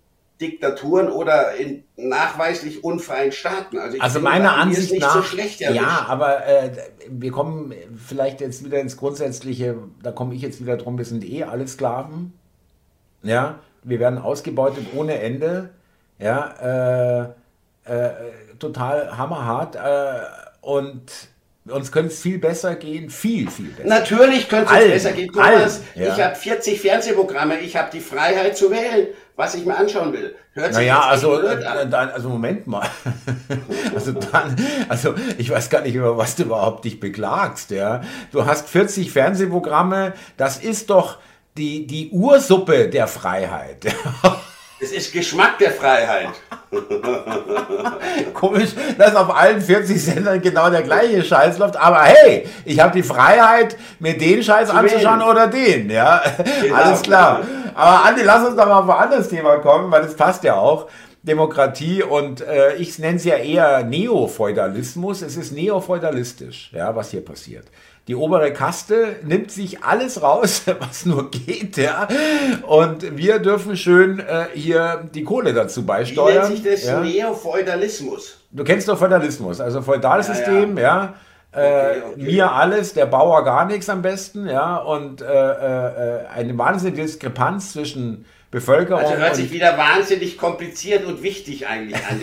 [0.41, 3.79] Diktaturen oder in nachweislich unfreien Staaten.
[3.79, 6.71] Also, also meiner Ansicht nach, so schlecht ja, aber äh,
[7.09, 11.25] wir kommen vielleicht jetzt wieder ins Grundsätzliche, da komme ich jetzt wieder drum, wir sind
[11.25, 12.35] eh alle Sklaven,
[13.23, 15.71] ja, wir werden ausgebeutet ohne Ende,
[16.19, 17.33] ja,
[17.87, 18.11] äh, äh,
[18.59, 20.27] total hammerhart äh,
[20.61, 21.11] und
[21.69, 23.89] uns könnte es viel besser gehen, viel, viel besser.
[23.89, 25.33] Natürlich könnte es besser gehen.
[25.33, 26.15] Thomas, ja.
[26.15, 30.35] ich habe 40 Fernsehprogramme, ich habe die Freiheit zu wählen, was ich mir anschauen will.
[30.53, 32.89] Hört sich naja, also, äh, dann, also Moment mal.
[33.95, 34.57] also dann,
[34.89, 37.71] also ich weiß gar nicht, über was du überhaupt dich beklagst.
[37.71, 38.01] Ja?
[38.33, 41.19] Du hast 40 Fernsehprogramme, das ist doch
[41.57, 43.87] die, die Ursuppe der Freiheit.
[44.79, 46.29] Es ist Geschmack der Freiheit.
[48.35, 51.79] Komisch, dass auf allen 40 Sendern genau der gleiche Scheiß läuft.
[51.79, 55.31] Aber hey, ich habe die Freiheit, mir den Scheiß Zu anzuschauen wählen.
[55.31, 55.89] oder den.
[55.89, 56.23] Ja,
[56.63, 57.41] genau, alles klar.
[57.41, 57.75] Genau.
[57.75, 60.57] Aber Andi, lass uns doch mal auf ein anderes Thema kommen, weil das passt ja
[60.57, 60.89] auch.
[61.23, 65.23] Demokratie und äh, ich nenne es ja eher Neofeudalismus.
[65.23, 67.65] Es ist neofeudalistisch, ja, was hier passiert.
[68.09, 72.07] Die obere Kaste nimmt sich alles raus, was nur geht, ja.
[72.67, 76.29] Und wir dürfen schön äh, hier die Kohle dazu beisteuern.
[76.29, 77.01] Wie nennt sich das ja?
[77.01, 78.39] Neofeudalismus?
[78.53, 80.83] Du kennst doch Feudalismus, also Feudalsystem, ja.
[80.83, 81.15] ja.
[81.15, 81.15] ja.
[81.57, 82.23] Äh, okay, okay.
[82.23, 84.77] Mir alles, der Bauer gar nichts am besten, ja.
[84.77, 89.03] Und äh, äh, eine wahnsinnige Diskrepanz zwischen Bevölkerung.
[89.03, 92.21] Also hört sich wieder wahnsinnig kompliziert und wichtig eigentlich an,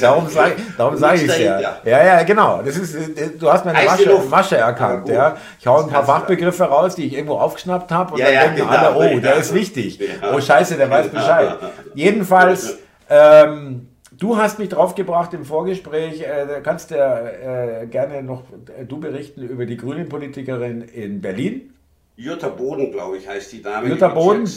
[0.00, 1.80] Darum sage darum sag ich es ja.
[1.84, 2.60] Ja, ja, genau.
[2.62, 2.96] Das ist,
[3.40, 5.08] du hast meine Masche, Masche erkannt.
[5.08, 8.34] Ja, Ich hau ein paar Fachbegriffe raus, die ich irgendwo aufgeschnappt habe und ja, dann
[8.34, 9.98] ja, denken genau, alle, oh, der ist wichtig.
[9.98, 10.34] Ja.
[10.34, 11.56] Oh, scheiße, der weiß Bescheid.
[11.94, 18.42] Jedenfalls, ähm, du hast mich draufgebracht im Vorgespräch, äh, kannst du äh, gerne noch
[18.78, 21.72] äh, du berichten über die grünen Politikerin in Berlin.
[22.16, 23.88] Jutta Boden, glaube ich, heißt die Dame.
[23.88, 24.48] Jutta Boden, äh,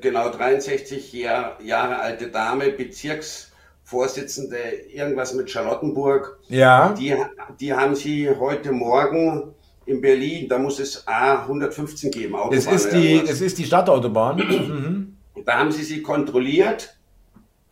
[0.00, 4.56] genau 63 Jahr, Jahre alte Dame, Bezirksvorsitzende,
[4.92, 6.38] irgendwas mit Charlottenburg.
[6.48, 6.94] Ja.
[6.94, 7.14] Die,
[7.60, 12.34] die haben sie heute Morgen in Berlin, da muss es A115 geben.
[12.34, 14.36] Autobahn das, ist die, das ist die Stadtautobahn.
[14.38, 15.16] mhm.
[15.44, 16.95] Da haben sie sie kontrolliert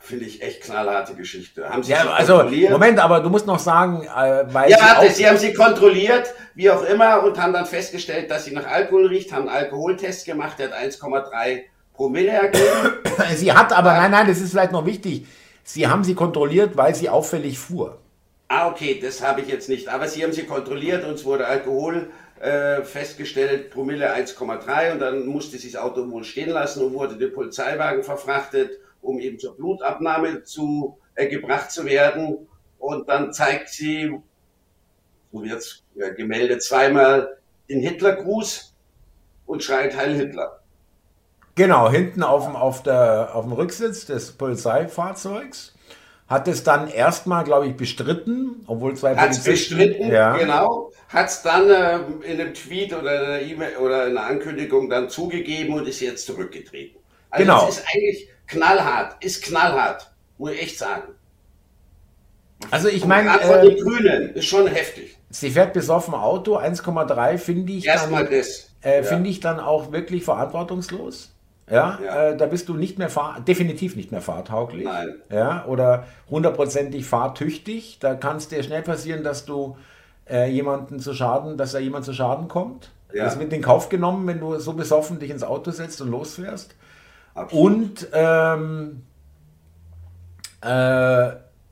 [0.05, 1.67] Finde ich echt knallharte Geschichte.
[1.67, 5.27] Haben Sie ja, also Moment, aber du musst noch sagen, äh, weil ja, warte, Sie
[5.27, 9.33] haben sie kontrolliert, wie auch immer, und haben dann festgestellt, dass sie nach Alkohol riecht,
[9.33, 11.63] haben einen Alkoholtest gemacht, der hat 1,3
[11.95, 12.65] Promille ergeben.
[13.35, 15.27] sie hat aber, nein, nein, das ist vielleicht noch wichtig.
[15.63, 17.97] Sie haben sie kontrolliert, weil sie auffällig fuhr.
[18.49, 19.89] Ah, okay, das habe ich jetzt nicht.
[19.89, 25.57] Aber Sie haben sie kontrolliert, uns wurde Alkohol äh, festgestellt, Promille 1,3 und dann musste
[25.57, 28.73] sie das Auto wohl stehen lassen und wurde der Polizeiwagen verfrachtet
[29.05, 32.49] um eben zur Blutabnahme zu, äh, gebracht zu werden.
[32.79, 34.19] Und dann zeigt sie,
[35.33, 37.39] so wird ja, gemeldet, zweimal
[37.69, 38.75] den Hitlergruß
[39.47, 40.61] und schreit Heil Hitler.
[41.55, 45.75] Genau, hinten auf dem, auf, der, auf dem Rücksitz des Polizeifahrzeugs.
[46.27, 49.77] Hat es dann erstmal, glaube ich, bestritten, obwohl zwei Hat's Polizisten...
[49.77, 50.37] bestritten, ja.
[50.37, 50.91] genau.
[51.09, 54.89] Hat es dann äh, in einem Tweet oder in einer E-Mail oder in einer Ankündigung
[54.89, 56.99] dann zugegeben und ist jetzt zurückgetreten.
[57.31, 57.69] Also genau.
[57.69, 61.15] es ist eigentlich knallhart, ist knallhart, muss ich echt sagen.
[62.71, 65.19] Also ich meine, von äh, den Grünen ist schon heftig.
[65.31, 67.87] Sie fährt besoffen Auto, 1,3 finde ich.
[67.87, 68.71] Erstmal das.
[68.83, 69.03] Äh, ja.
[69.03, 71.35] Finde ich dann auch wirklich verantwortungslos.
[71.71, 72.29] Ja, ja.
[72.29, 74.85] Äh, da bist du nicht mehr fahr definitiv nicht mehr fahrtauglich.
[74.85, 75.15] Nein.
[75.31, 77.99] Ja, oder hundertprozentig fahrtüchtig.
[78.01, 79.77] Da kann es dir schnell passieren, dass du
[80.29, 82.91] äh, jemanden zu Schaden, dass da jemand zu Schaden kommt.
[83.15, 83.25] Ja.
[83.25, 86.75] Das wird in Kauf genommen, wenn du so besoffen dich ins Auto setzt und losfährst.
[87.35, 87.65] Absolut.
[87.65, 89.03] Und ähm,
[90.61, 90.67] äh,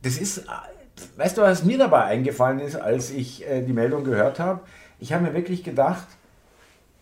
[0.03, 0.45] das ist,
[1.17, 4.61] weißt du, was mir dabei eingefallen ist, als ich äh, die Meldung gehört habe?
[4.99, 6.07] Ich habe mir wirklich gedacht,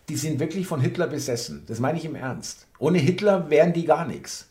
[0.09, 1.63] die sind wirklich von Hitler besessen.
[1.67, 2.67] Das meine ich im Ernst.
[2.79, 4.47] Ohne Hitler wären die gar nichts.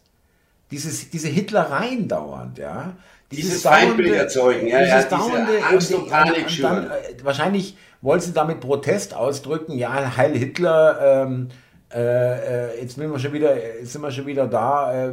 [0.71, 2.95] Dieses, diese Hitlereien dauernd, ja.
[3.31, 6.93] Dieses, dieses Feindbild erzeugen, ja, ja, dauernde, Angst und, und Panik und dann, äh,
[7.23, 11.49] Wahrscheinlich wollen sie damit Protest ausdrücken, ja, Heil Hitler, ähm,
[11.93, 15.13] äh, äh, jetzt, sind wir schon wieder, jetzt sind wir schon wieder da äh,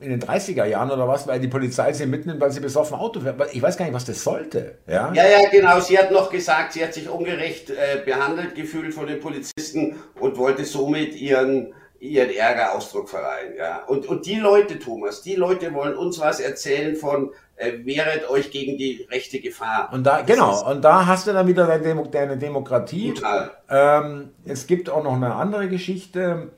[0.00, 3.20] in den 30er Jahren oder was, weil die Polizei sie mitnimmt, weil sie besoffen Auto
[3.20, 3.54] fährt.
[3.54, 4.78] Ich weiß gar nicht, was das sollte.
[4.86, 5.80] Ja, ja, ja genau.
[5.80, 10.36] Sie hat noch gesagt, sie hat sich ungerecht äh, behandelt gefühlt von den Polizisten und
[10.36, 13.54] wollte somit ihren ihren Ärger Ausdruck verleihen.
[13.56, 13.84] Ja.
[13.86, 18.50] Und, und die Leute, Thomas, die Leute wollen uns was erzählen von, äh, wehret euch
[18.50, 19.90] gegen die rechte Gefahr.
[19.92, 23.14] Und da, genau, und da hast du dann wieder deine, Demo deine Demokratie.
[23.14, 23.50] Total.
[23.68, 26.50] Ähm, es gibt auch noch eine andere Geschichte.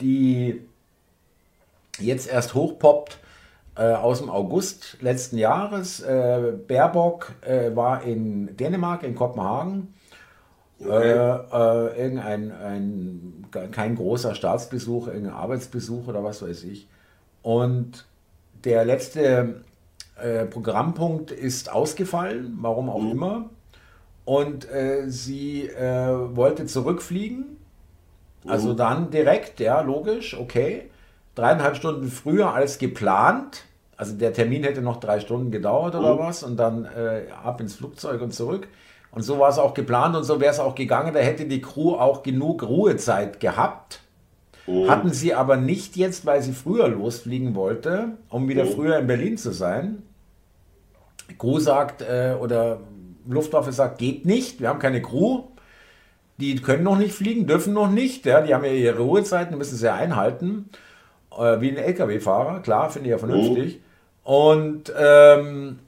[0.00, 0.62] die
[1.98, 3.18] jetzt erst hochpoppt
[3.76, 6.00] äh, aus dem August letzten Jahres.
[6.00, 9.94] Äh, Baerbock äh, war in Dänemark, in Kopenhagen.
[10.80, 11.10] Okay.
[11.10, 16.88] Äh, äh, irgendein ein, kein großer Staatsbesuch, irgendein Arbeitsbesuch oder was weiß ich.
[17.42, 18.06] Und
[18.64, 19.62] der letzte
[20.22, 23.10] äh, Programmpunkt ist ausgefallen, warum auch mhm.
[23.10, 23.50] immer.
[24.24, 24.68] Und
[25.08, 27.56] sie wollte zurückfliegen.
[28.46, 28.76] Also mhm.
[28.76, 30.90] dann direkt, ja, logisch, okay
[31.34, 33.64] dreieinhalb Stunden früher als geplant.
[33.96, 36.18] Also der Termin hätte noch drei Stunden gedauert oder mhm.
[36.18, 38.68] was und dann äh, ab ins Flugzeug und zurück.
[39.12, 41.12] Und so war es auch geplant und so wäre es auch gegangen.
[41.12, 44.00] Da hätte die Crew auch genug Ruhezeit gehabt.
[44.66, 44.88] Mhm.
[44.88, 48.70] Hatten sie aber nicht jetzt, weil sie früher losfliegen wollte, um wieder mhm.
[48.70, 50.02] früher in Berlin zu sein.
[51.40, 52.80] Crew sagt, äh, oder
[53.26, 55.44] Luftwaffe sagt, geht nicht, wir haben keine Crew.
[56.38, 58.24] Die können noch nicht fliegen, dürfen noch nicht.
[58.24, 60.70] Ja, die haben ja ihre Ruhezeiten, müssen sie einhalten
[61.36, 63.76] äh, wie ein LKW-Fahrer, klar, finde ich ja vernünftig.
[63.76, 63.82] Mhm.
[64.22, 65.78] Und ähm,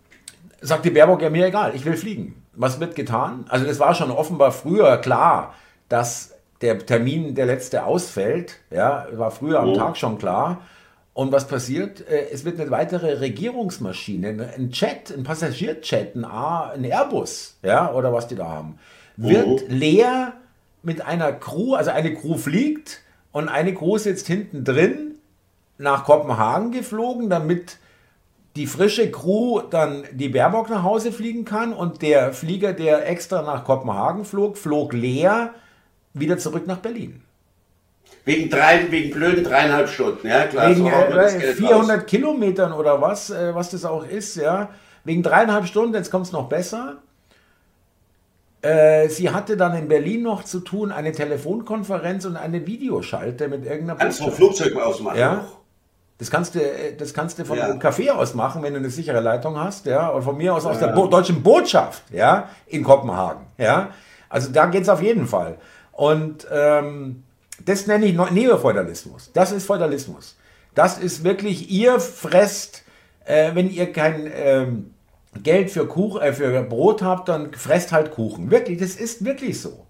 [0.61, 2.43] sagt die Baerbock, ja, mir egal, ich will fliegen.
[2.55, 3.45] Was wird getan?
[3.49, 5.55] Also das war schon offenbar früher klar,
[5.89, 8.59] dass der Termin der letzte ausfällt.
[8.71, 9.75] Ja, war früher am mhm.
[9.75, 10.61] Tag schon klar.
[11.15, 12.07] Und was passiert?
[12.09, 17.93] Äh, es wird eine weitere Regierungsmaschine, ein Jet, ein Passagierjet, ein, A, ein Airbus, ja,
[17.93, 18.79] oder was die da haben,
[19.17, 19.77] wird mhm.
[19.77, 20.33] leer
[20.83, 25.13] mit einer Crew, also eine Crew fliegt und eine Crew sitzt hinten drin
[25.79, 27.79] nach Kopenhagen geflogen, damit
[28.57, 33.43] die frische Crew dann die Baerbock nach Hause fliegen kann und der Flieger, der extra
[33.43, 35.55] nach Kopenhagen flog, flog leer
[36.13, 37.23] wieder zurück nach Berlin.
[38.25, 40.71] Wegen, drei, wegen blöden dreieinhalb Stunden, ja klar.
[40.71, 42.07] Wegen so äh, 400 raus.
[42.07, 44.71] Kilometern oder was, äh, was das auch ist, ja.
[45.05, 46.99] Wegen dreieinhalb Stunden, jetzt kommt es noch besser.
[48.63, 53.65] Äh, sie hatte dann in Berlin noch zu tun, eine Telefonkonferenz und eine Videoschalte mit
[53.65, 55.19] irgendeiner Kannst du Flugzeug ausmachen?
[55.19, 55.35] Ja.
[55.35, 55.63] Noch.
[56.19, 57.65] Das kannst du, äh, das kannst du von ja.
[57.65, 60.65] einem Café aus machen, wenn du eine sichere Leitung hast, ja, und von mir aus
[60.65, 60.87] aus ja.
[60.87, 63.89] der Bo deutschen Botschaft, ja, in Kopenhagen, ja.
[64.29, 65.59] Also da geht es auf jeden Fall.
[65.91, 67.25] Und ähm,
[67.65, 69.31] das nenne ich Neofeudalismus.
[69.33, 70.37] Das ist Feudalismus.
[70.75, 72.83] Das ist wirklich, ihr fresst,
[73.25, 74.95] äh, wenn ihr kein ähm,
[75.43, 78.51] Geld für, Kuch, äh, für Brot habt, dann fresst halt Kuchen.
[78.51, 79.87] Wirklich, das ist wirklich so.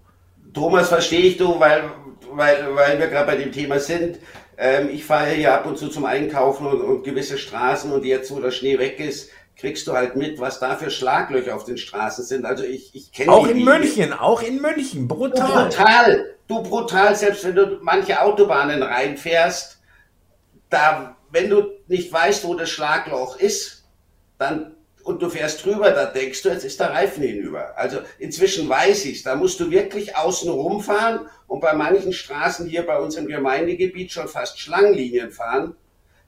[0.53, 1.83] Thomas, verstehe ich du, weil,
[2.31, 4.19] weil, weil wir gerade bei dem Thema sind.
[4.57, 8.31] Ähm, ich fahre hier ab und zu zum Einkaufen und, und gewisse Straßen und jetzt,
[8.31, 9.31] wo der Schnee weg ist,
[9.63, 12.43] kriegst du halt mit, was da für Schlaglöcher auf den Straßen sind.
[12.43, 13.77] Also ich, ich kenne Auch in Videos.
[13.79, 15.47] München, auch in München, brutal.
[15.47, 19.79] Du brutal, du brutal, selbst wenn du manche Autobahnen reinfährst,
[20.69, 23.85] da, wenn du nicht weißt, wo das Schlagloch ist,
[24.37, 27.77] dann und du fährst drüber, da denkst du, jetzt ist der Reifen hinüber.
[27.77, 29.23] Also inzwischen weiß ich's.
[29.23, 34.11] Da musst du wirklich außen rumfahren und bei manchen Straßen hier bei uns im Gemeindegebiet
[34.11, 35.77] schon fast Schlangenlinien fahren,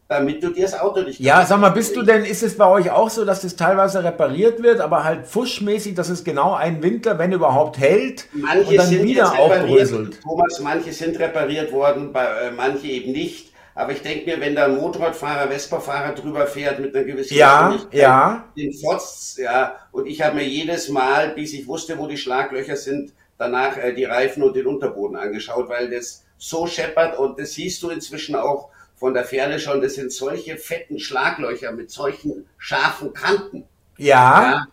[0.08, 2.68] damit du dir das Auto nicht Ja, sag mal, bist du denn, ist es bei
[2.68, 6.84] euch auch so, dass das teilweise repariert wird, aber halt fuschmäßig, dass es genau einen
[6.84, 10.22] Winter, wenn überhaupt, hält manche und dann wieder aufbröselt?
[10.22, 13.52] Thomas, manche sind repariert worden, bei, äh, manche eben nicht.
[13.74, 17.78] Aber ich denke mir, wenn da ein Motorradfahrer, Vespa-Fahrer drüber fährt mit einer gewissen ja,
[17.92, 18.46] ja.
[18.56, 22.78] den Fotz, ja, und ich habe mir jedes Mal, bis ich wusste, wo die Schlaglöcher
[22.78, 27.54] sind, danach äh, die Reifen und den Unterboden angeschaut, weil das so scheppert und das
[27.54, 32.48] siehst du inzwischen auch von der Ferne schon, das sind solche fetten Schlaglöcher mit solchen
[32.58, 33.66] scharfen Kanten.
[33.98, 34.42] Ja.
[34.42, 34.68] ja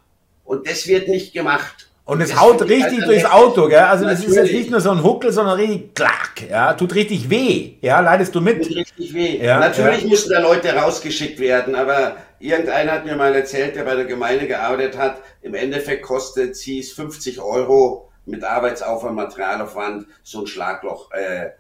[0.45, 1.89] und das wird nicht gemacht.
[2.05, 3.79] Und es haut richtig halt durchs Auto, gell?
[3.79, 4.27] Also Natürlich.
[4.27, 6.75] das ist jetzt nicht nur so ein Huckel, sondern richtig klack, ja?
[6.75, 8.01] Tut richtig weh, ja?
[8.01, 8.67] Leidest du mit?
[8.67, 9.43] Tut richtig weh.
[9.43, 10.09] Ja, Natürlich ja.
[10.09, 14.49] mussten da Leute rausgeschickt werden, aber irgendeiner hat mir mal erzählt, der bei der Gemeinde
[14.49, 21.13] gearbeitet hat, im Endeffekt kostet sie es 50 Euro mit Arbeitsaufwand, Materialaufwand, so ein Schlagloch
[21.13, 21.51] äh,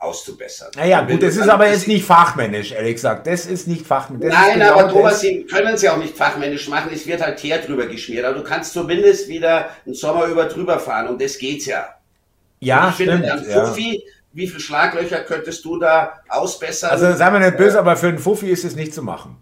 [0.00, 0.70] auszubessern.
[0.76, 3.26] Naja, gut, das ist aber jetzt nicht fachmännisch, ehrlich gesagt.
[3.26, 4.32] Das ist nicht fachmännisch.
[4.34, 6.90] Nein, genau aber Thomas, Sie können es ja auch nicht fachmännisch machen.
[6.92, 8.24] Es wird halt Teer drüber geschmiert.
[8.24, 11.86] Aber du kannst zumindest wieder einen Sommer über drüber fahren und das geht's ja.
[12.60, 13.24] Ja, ich stimmt.
[13.24, 13.64] Finde, ja.
[13.66, 16.90] Fuffi, wie viele Schlaglöcher könntest du da ausbessern?
[16.90, 19.36] Also, sei mal nicht böse, aber für einen Fuffi ist es nicht zu machen.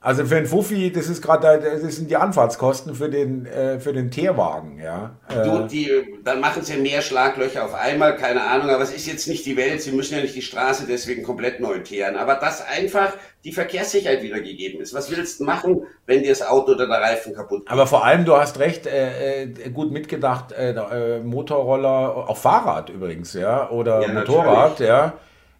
[0.00, 3.92] Also für einen Fuffi, das ist gerade, das sind die Anfahrtskosten für den, äh, für
[3.92, 5.16] den Teerwagen, ja.
[5.28, 5.90] Du, äh, die,
[6.22, 9.56] dann machen sie mehr Schlaglöcher auf einmal, keine Ahnung, aber es ist jetzt nicht die
[9.56, 13.52] Welt, sie müssen ja nicht die Straße deswegen komplett neu teeren, aber dass einfach die
[13.52, 14.92] Verkehrssicherheit wieder gegeben ist.
[14.92, 17.70] Was willst du machen, wenn dir das Auto oder der Reifen kaputt geht?
[17.70, 22.90] Aber vor allem, du hast recht, äh, äh gut mitgedacht, äh, äh, Motorroller, auch Fahrrad
[22.90, 24.88] übrigens, ja, oder ja, Motorrad, natürlich.
[24.88, 25.14] ja.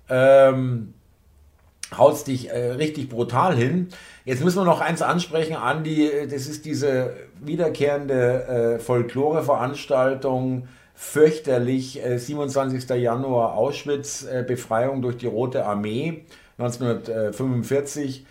[0.08, 0.94] Ähm,
[1.96, 3.88] haust dich äh, richtig brutal hin.
[4.24, 12.04] Jetzt müssen wir noch eins ansprechen, Andi, das ist diese wiederkehrende äh, Folklore-Veranstaltung fürchterlich.
[12.04, 12.88] Äh, 27.
[12.90, 16.24] Januar Auschwitz, äh, Befreiung durch die Rote Armee
[16.58, 18.26] 1945.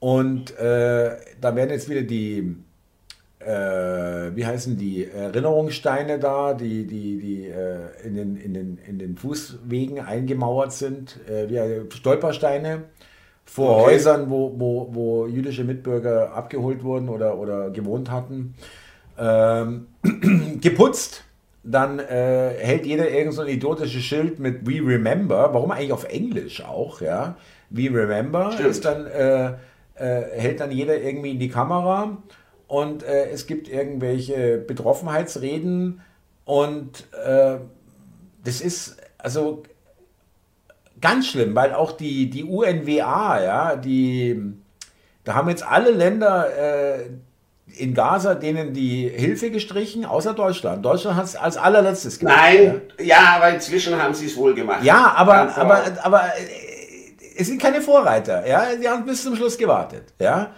[0.00, 2.56] Und äh, da werden jetzt wieder die,
[3.46, 8.98] äh, wie heißen die, Erinnerungssteine da, die, die, die äh, in, den, in, den, in
[8.98, 12.84] den Fußwegen eingemauert sind, äh, wie Stolpersteine
[13.44, 13.92] vor okay.
[13.92, 18.54] Häusern, wo, wo, wo jüdische Mitbürger abgeholt wurden oder, oder gewohnt hatten,
[19.18, 19.88] ähm,
[20.60, 21.24] geputzt.
[21.64, 25.50] Dann äh, hält jeder irgend so ein idiotisches Schild mit We Remember.
[25.52, 27.36] Warum eigentlich auf Englisch auch, ja?
[27.70, 28.68] We Remember Stimmt.
[28.68, 29.52] ist dann, äh,
[29.94, 32.18] äh, hält dann jeder irgendwie in die Kamera
[32.72, 36.00] und äh, es gibt irgendwelche Betroffenheitsreden
[36.46, 37.56] und äh,
[38.44, 39.62] das ist also
[40.98, 44.54] ganz schlimm, weil auch die, die UNWA, ja, die,
[45.22, 47.10] da haben jetzt alle Länder äh,
[47.76, 50.82] in Gaza denen die Hilfe gestrichen, außer Deutschland.
[50.82, 52.38] Deutschland hat es als allerletztes gemacht.
[52.38, 53.04] Nein, ja.
[53.04, 54.82] ja, aber inzwischen haben sie es wohl gemacht.
[54.82, 58.46] Ja, aber, aber, aber äh, es sind keine Vorreiter.
[58.46, 60.14] Ja, sie haben bis zum Schluss gewartet.
[60.18, 60.54] Ja.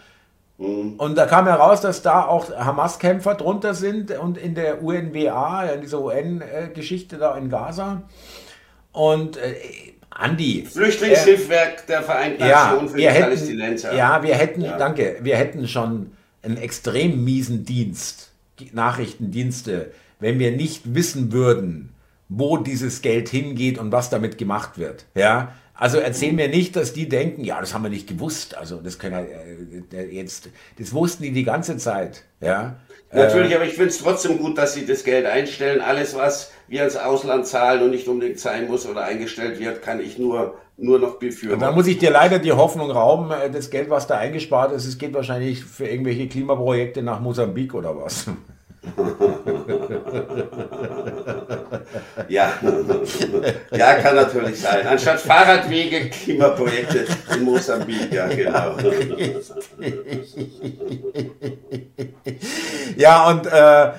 [0.59, 0.95] Mhm.
[0.99, 5.81] Und da kam heraus, dass da auch Hamas-Kämpfer drunter sind und in der UNWA, in
[5.81, 8.03] dieser UN-Geschichte da in Gaza.
[8.93, 9.55] Und äh,
[10.11, 10.65] Andi.
[10.65, 13.95] Flüchtlingshilfswerk äh, der Vereinten Nationen für die hätten, Palästinenser.
[13.95, 14.79] Ja, wir hätten, ja.
[14.79, 18.31] danke, wir hätten schon einen extrem miesen Dienst,
[18.73, 19.91] Nachrichtendienste,
[20.21, 21.93] wenn wir nicht wissen würden,
[22.29, 25.07] wo dieses Geld hingeht und was damit gemacht wird.
[25.15, 28.57] Ja, also erzähl mir nicht, dass die denken, ja, das haben wir nicht gewusst.
[28.57, 29.27] Also das können
[29.93, 30.49] äh, jetzt,
[30.79, 32.25] das wussten die die ganze Zeit.
[32.41, 32.77] Ja.
[33.13, 35.81] Natürlich, äh, aber ich finde es trotzdem gut, dass sie das Geld einstellen.
[35.81, 40.01] Alles, was wir als Ausland zahlen und nicht unbedingt sein muss oder eingestellt wird, kann
[40.01, 41.61] ich nur nur noch befürworten.
[41.61, 44.87] Da muss ich dir leider die Hoffnung rauben, äh, das Geld, was da eingespart ist,
[44.87, 48.27] es geht wahrscheinlich für irgendwelche Klimaprojekte nach Mosambik oder was.
[52.29, 52.53] Ja.
[53.71, 54.87] ja, kann natürlich sein.
[54.87, 58.77] Anstatt Fahrradwege, Klimaprojekte in Mosambik, ja, genau.
[62.97, 63.93] ja, und äh,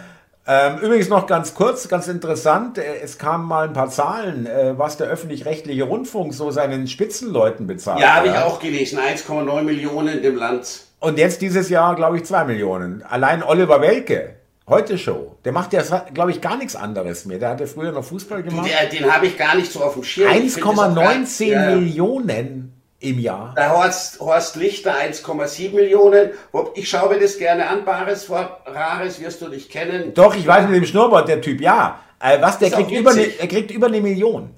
[0.47, 4.77] ähm, übrigens noch ganz kurz, ganz interessant, äh, es kamen mal ein paar Zahlen, äh,
[4.77, 7.99] was der öffentlich-rechtliche Rundfunk so seinen Spitzenleuten bezahlt.
[7.99, 10.81] Ja, habe ich auch gelesen, 1,9 Millionen im Land.
[10.99, 13.01] Und jetzt dieses Jahr, glaube ich, 2 Millionen.
[13.03, 14.35] Allein Oliver Welke,
[14.67, 15.81] heute Show, der macht ja,
[16.13, 17.39] glaube ich, gar nichts anderes mehr.
[17.39, 18.69] Der hatte früher noch Fußball gemacht.
[18.91, 20.31] Den, den habe ich gar nicht so auf dem Schirm.
[20.31, 21.75] 1,19 ja.
[21.75, 23.53] Millionen im Jahr.
[23.55, 26.31] Der Horst, Horst Lichter 1,7 Millionen.
[26.75, 30.13] Ich schaue mir das gerne an, Bares vor Rares wirst du nicht kennen.
[30.13, 31.99] Doch, ich weiß mit dem Schnurrbart, der Typ, ja.
[32.19, 34.49] Äh, was, der kriegt über, eine, er kriegt über eine Million.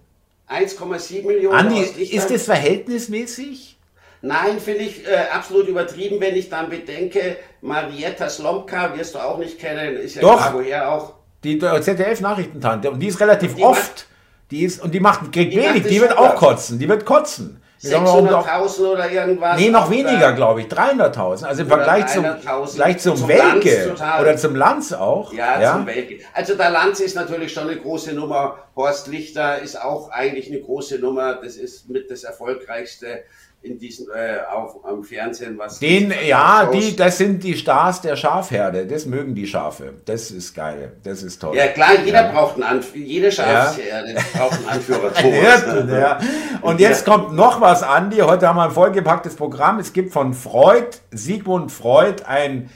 [0.49, 1.57] 1,7 Millionen.
[1.57, 3.76] Andi, ist das verhältnismäßig?
[4.21, 9.37] Nein, finde ich äh, absolut übertrieben, wenn ich dann bedenke, Marietta Slomka wirst du auch
[9.37, 11.13] nicht kennen, ist ja Doch, woher auch.
[11.43, 13.79] Die ZDF-Nachrichtentante und die ist relativ die oft.
[13.79, 14.07] Macht,
[14.49, 17.61] die ist, und die macht, kriegt die wenig, die wird auch kotzen, die wird kotzen.
[17.83, 19.59] 600.000 oder irgendwas.
[19.59, 20.67] Nee, noch weniger, glaube ich.
[20.67, 21.45] 300.000.
[21.45, 22.25] Also im Vergleich zum,
[22.73, 25.31] gleich zum, zum Welke oder zum Lanz auch.
[25.31, 26.19] Ja, ja, zum Welke.
[26.33, 28.57] Also der Lanz ist natürlich schon eine große Nummer.
[28.75, 31.35] Horst Lichter ist auch eigentlich eine große Nummer.
[31.35, 33.23] Das ist mit das erfolgreichste
[33.69, 38.15] in diesen äh, auf am Fernsehen was den ja die das sind die Stars der
[38.15, 38.85] Schafherde.
[38.85, 39.93] Das mögen die Schafe.
[40.05, 40.93] Das ist geil.
[41.03, 41.55] Das ist toll.
[41.55, 42.31] Ja klar jeder ja.
[42.31, 44.21] braucht einen Anführer jede Schafherde ja.
[44.33, 46.19] braucht einen Anführer ja.
[46.61, 48.17] und jetzt kommt noch was Andi.
[48.17, 49.79] Heute haben wir ein vollgepacktes Programm.
[49.79, 52.69] Es gibt von Freud Sigmund Freud ein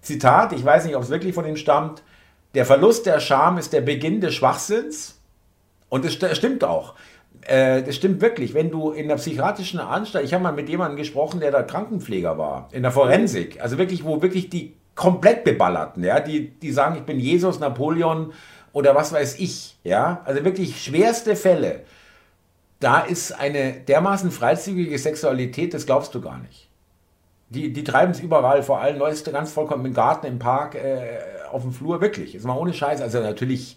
[0.00, 2.02] Zitat ich weiß nicht ob es wirklich von ihm stammt.
[2.54, 5.12] Der Verlust der Scham ist der Beginn des Schwachsinns.
[5.88, 6.94] Und es stimmt auch
[7.46, 8.54] äh, das stimmt wirklich.
[8.54, 12.38] Wenn du in der psychiatrischen Anstalt, ich habe mal mit jemandem gesprochen, der da Krankenpfleger
[12.38, 16.96] war, in der Forensik, also wirklich, wo wirklich die komplett beballerten, ja, die, die sagen,
[16.96, 18.32] ich bin Jesus, Napoleon
[18.72, 21.82] oder was weiß ich, ja, also wirklich schwerste Fälle.
[22.80, 26.68] Da ist eine dermaßen freizügige Sexualität, das glaubst du gar nicht.
[27.48, 31.18] Die, die treiben es überall, vor allem Leute ganz vollkommen im Garten, im Park, äh,
[31.50, 32.34] auf dem Flur, wirklich.
[32.34, 33.00] Ist mal ohne Scheiß.
[33.00, 33.76] Also natürlich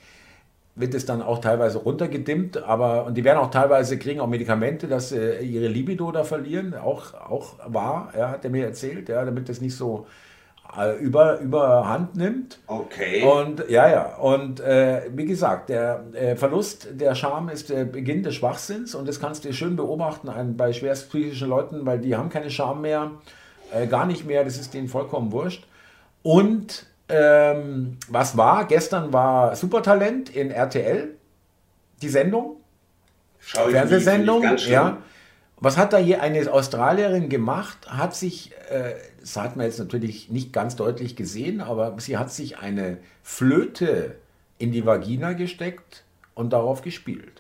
[0.79, 4.87] wird es dann auch teilweise runtergedimmt, aber und die werden auch teilweise kriegen auch Medikamente,
[4.87, 9.25] dass sie ihre Libido da verlieren, auch, auch wahr, ja, hat er mir erzählt, ja,
[9.25, 10.07] damit das nicht so
[10.77, 12.59] äh, über, überhand nimmt.
[12.67, 13.23] Okay.
[13.23, 18.23] Und ja, ja, und äh, wie gesagt, der äh, Verlust der Scham ist der Beginn
[18.23, 22.15] des Schwachsinns und das kannst du schön beobachten an, bei schwerst psychischen Leuten, weil die
[22.15, 23.11] haben keine Scham mehr,
[23.73, 25.65] äh, gar nicht mehr, das ist denen vollkommen wurscht.
[26.21, 28.65] Und ähm, was war?
[28.65, 31.15] Gestern war Supertalent in RTL,
[32.01, 32.57] die Sendung.
[33.39, 34.97] Schau ich Fernsehsendung, nicht, ja.
[35.61, 37.89] Was hat da hier eine Australierin gemacht?
[37.89, 42.31] Hat sich, äh, das hat man jetzt natürlich nicht ganz deutlich gesehen, aber sie hat
[42.31, 44.15] sich eine Flöte
[44.57, 46.03] in die Vagina gesteckt
[46.33, 47.38] und darauf gespielt.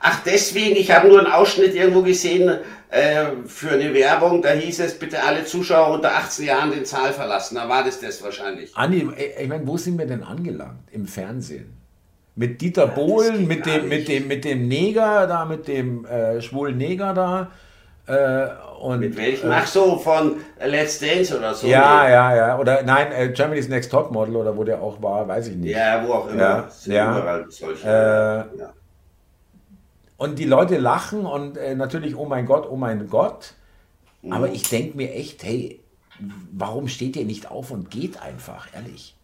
[0.00, 2.58] Ach, deswegen, ich habe nur einen Ausschnitt irgendwo gesehen
[2.90, 7.12] äh, für eine Werbung, da hieß es, bitte alle Zuschauer unter 18 Jahren den Saal
[7.12, 7.56] verlassen.
[7.56, 8.76] Da war das das wahrscheinlich.
[8.76, 9.08] Andi,
[9.40, 10.90] ich meine, wo sind wir denn angelangt?
[10.92, 11.76] Im Fernsehen?
[12.36, 16.40] Mit Dieter ja, Bohlen, mit dem, mit, dem, mit dem Neger da, mit dem äh,
[16.40, 17.50] schwulen Neger da.
[18.06, 18.48] Äh,
[18.80, 19.50] und, mit welchem?
[19.50, 21.66] Äh, Ach so, von Let's Dance oder so.
[21.66, 22.58] Ja, ja, ja.
[22.58, 25.74] Oder nein, äh, Germany's Next Top Model oder wo der auch war, weiß ich nicht.
[25.74, 26.40] Ja, wo auch immer.
[26.40, 27.18] Ja, ja.
[27.18, 27.86] überall solche.
[27.86, 28.72] Äh, ja.
[30.16, 33.54] Und die Leute lachen und äh, natürlich, oh mein Gott, oh mein Gott.
[34.22, 34.32] Mhm.
[34.32, 35.80] Aber ich denke mir echt, hey,
[36.52, 39.16] warum steht ihr nicht auf und geht einfach, ehrlich?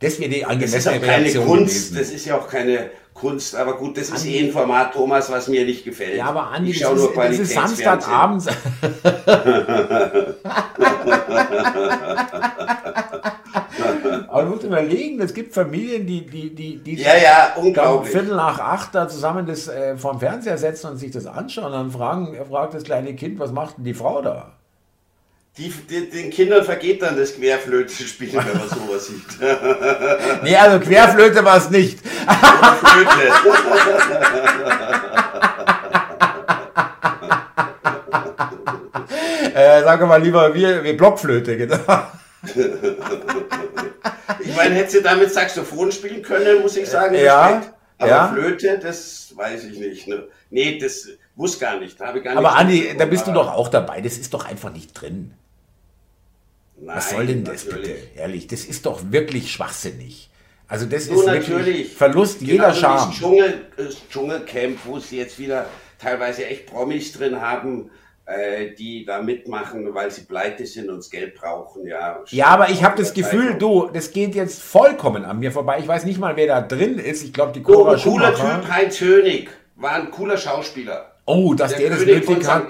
[0.00, 1.98] Das wäre die angemessene das ist keine Reaktion Kunst, gewesen.
[1.98, 5.30] Das ist ja auch keine Kunst, aber gut, das Andi, ist eh ein Format, Thomas,
[5.30, 6.16] was mir nicht gefällt.
[6.16, 8.46] Ja, aber Andi, ich das, ist, das ist Samstagabends.
[14.30, 18.12] aber du musst überlegen, es gibt Familien, die, die, die, die ja, ja, unglaublich.
[18.12, 21.72] Viertel nach acht da zusammen das äh, vorm Fernseher setzen und sich das anschauen und
[21.72, 24.52] dann fragen, fragt das kleine Kind, was macht denn die Frau da?
[25.58, 29.40] Die, die, den Kindern vergeht dann das Querflöte-Spielen, wenn man sowas sieht.
[30.44, 31.98] nee, also Querflöte war es nicht.
[31.98, 33.10] Flöte.
[39.54, 41.78] äh, sagen wir mal lieber, wir, wir Blockflöte, genau.
[44.40, 47.14] ich meine, hätte sie damit Saxophon spielen können, muss ich sagen.
[47.14, 47.62] Ja.
[47.98, 48.28] Aber ja.
[48.32, 50.08] Flöte, das weiß ich nicht.
[50.08, 50.26] Ne?
[50.48, 52.00] Nee, das wusste gar nicht.
[52.00, 54.00] Habe gar Aber Andi, da bist du doch auch dabei.
[54.00, 55.34] Das ist doch einfach nicht drin.
[56.80, 57.88] Nein, Was soll denn das natürlich.
[57.88, 58.18] bitte?
[58.18, 60.30] Ehrlich, das ist doch wirklich schwachsinnig.
[60.66, 61.94] Also das so ist natürlich.
[61.94, 63.12] Verlust genau jeder Charme.
[63.12, 65.66] Dschungel, äh, Dschungelcamp, wo sie jetzt wieder
[65.98, 67.90] teilweise echt Promis drin haben,
[68.30, 71.86] äh, die da mitmachen, weil sie pleite sind und das Geld brauchen.
[71.86, 75.78] Ja, ja aber ich habe das Gefühl, du, das geht jetzt vollkommen an mir vorbei.
[75.80, 77.24] Ich weiß nicht mal, wer da drin ist.
[77.24, 81.12] Ich glaube, die Cora oh, cooler Typ, Heinz Hönig, war ein cooler Schauspieler.
[81.26, 82.64] Oh, dass der, der das nötig hat.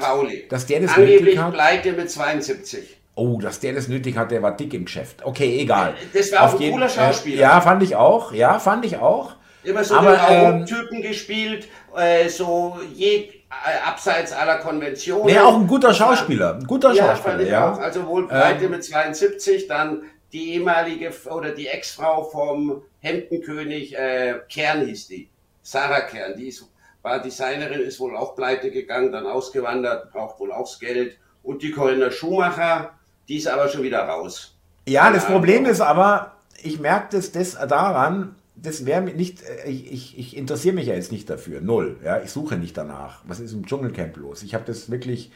[0.49, 1.53] Dass der das Angeblich nötig hat.
[1.53, 2.97] pleite mit 72.
[3.15, 5.25] Oh, dass der das nötig hat, der war dick im Geschäft.
[5.25, 5.95] Okay, egal.
[6.13, 7.39] Das war Auf auch ein cooler Schauspieler.
[7.39, 8.33] Äh, ja, fand ich auch.
[8.33, 9.35] Ja, fand ich auch.
[9.63, 15.27] Immer so Aber, den ähm, Typen gespielt, äh, so je, abseits aller Konventionen.
[15.27, 16.55] Nee, auch ein guter Schauspieler.
[16.55, 17.73] Ein guter ja, Schauspieler, ja.
[17.73, 17.79] Auch.
[17.79, 24.41] Also wohl pleite ähm, mit 72, dann die ehemalige oder die Ex-Frau vom Hemdenkönig, äh,
[24.49, 25.29] Kern hieß die.
[25.63, 26.65] Sarah Kern, die ist,
[27.03, 31.19] war Designerin, ist wohl auch pleite gegangen, dann ausgewandert, braucht wohl auch das Geld.
[31.43, 32.93] Und die Corinna Schumacher,
[33.29, 34.57] die ist aber schon wieder raus.
[34.87, 39.93] Ja, das Problem ist aber, ich merke das, das daran, das wäre nicht, äh, ich,
[39.93, 41.99] ich, ich interessiere mich ja jetzt nicht dafür, null.
[42.05, 43.23] Ja, ich suche nicht danach.
[43.27, 44.43] Was ist im Dschungelcamp los?
[44.43, 45.31] Ich habe das wirklich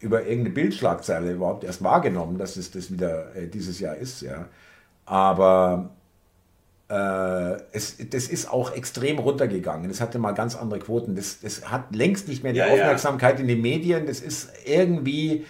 [0.00, 4.46] über irgendeine Bildschlagzeile überhaupt erst wahrgenommen, dass es das wieder äh, dieses Jahr ist, ja.
[5.04, 5.90] Aber
[6.88, 9.90] äh, es, das ist auch extrem runtergegangen.
[9.90, 11.16] Es hatte mal ganz andere Quoten.
[11.16, 13.40] Das, das hat längst nicht mehr die ja, Aufmerksamkeit ja.
[13.40, 14.06] in den Medien.
[14.06, 15.44] Das ist irgendwie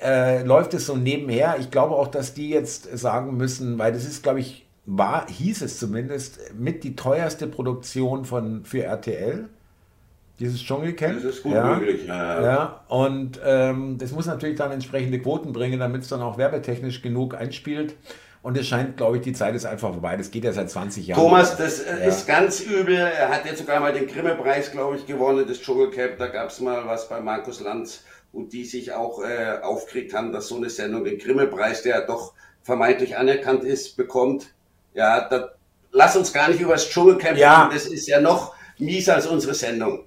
[0.00, 1.56] äh, läuft es so nebenher.
[1.58, 5.62] Ich glaube auch, dass die jetzt sagen müssen, weil das ist, glaube ich, war, hieß
[5.62, 9.48] es zumindest, mit die teuerste Produktion von, für RTL.
[10.38, 11.14] Dieses Dschungelcamp.
[11.14, 12.42] Das ist gut ja, möglich, ja.
[12.42, 12.80] ja.
[12.88, 17.34] Und ähm, das muss natürlich dann entsprechende Quoten bringen, damit es dann auch werbetechnisch genug
[17.34, 17.94] einspielt.
[18.42, 20.16] Und es scheint, glaube ich, die Zeit ist einfach vorbei.
[20.16, 21.20] Das geht ja seit 20 Jahren.
[21.20, 21.96] Thomas, das ja.
[21.96, 22.94] ist ganz übel.
[22.94, 26.18] Er hat jetzt sogar mal den Grimme-Preis, glaube ich, gewonnen, das Dschungelcamp.
[26.18, 30.30] Da gab es mal was bei Markus Lanz und die sich auch äh, aufgeregt haben,
[30.30, 34.54] dass so eine Sendung den Grimme-Preis, der doch vermeintlich anerkannt ist, bekommt.
[34.96, 35.50] Ja, da,
[35.92, 37.64] lass uns gar nicht über das Dschungelcamp ja.
[37.64, 40.04] reden, das ist ja noch mieser als unsere Sendung.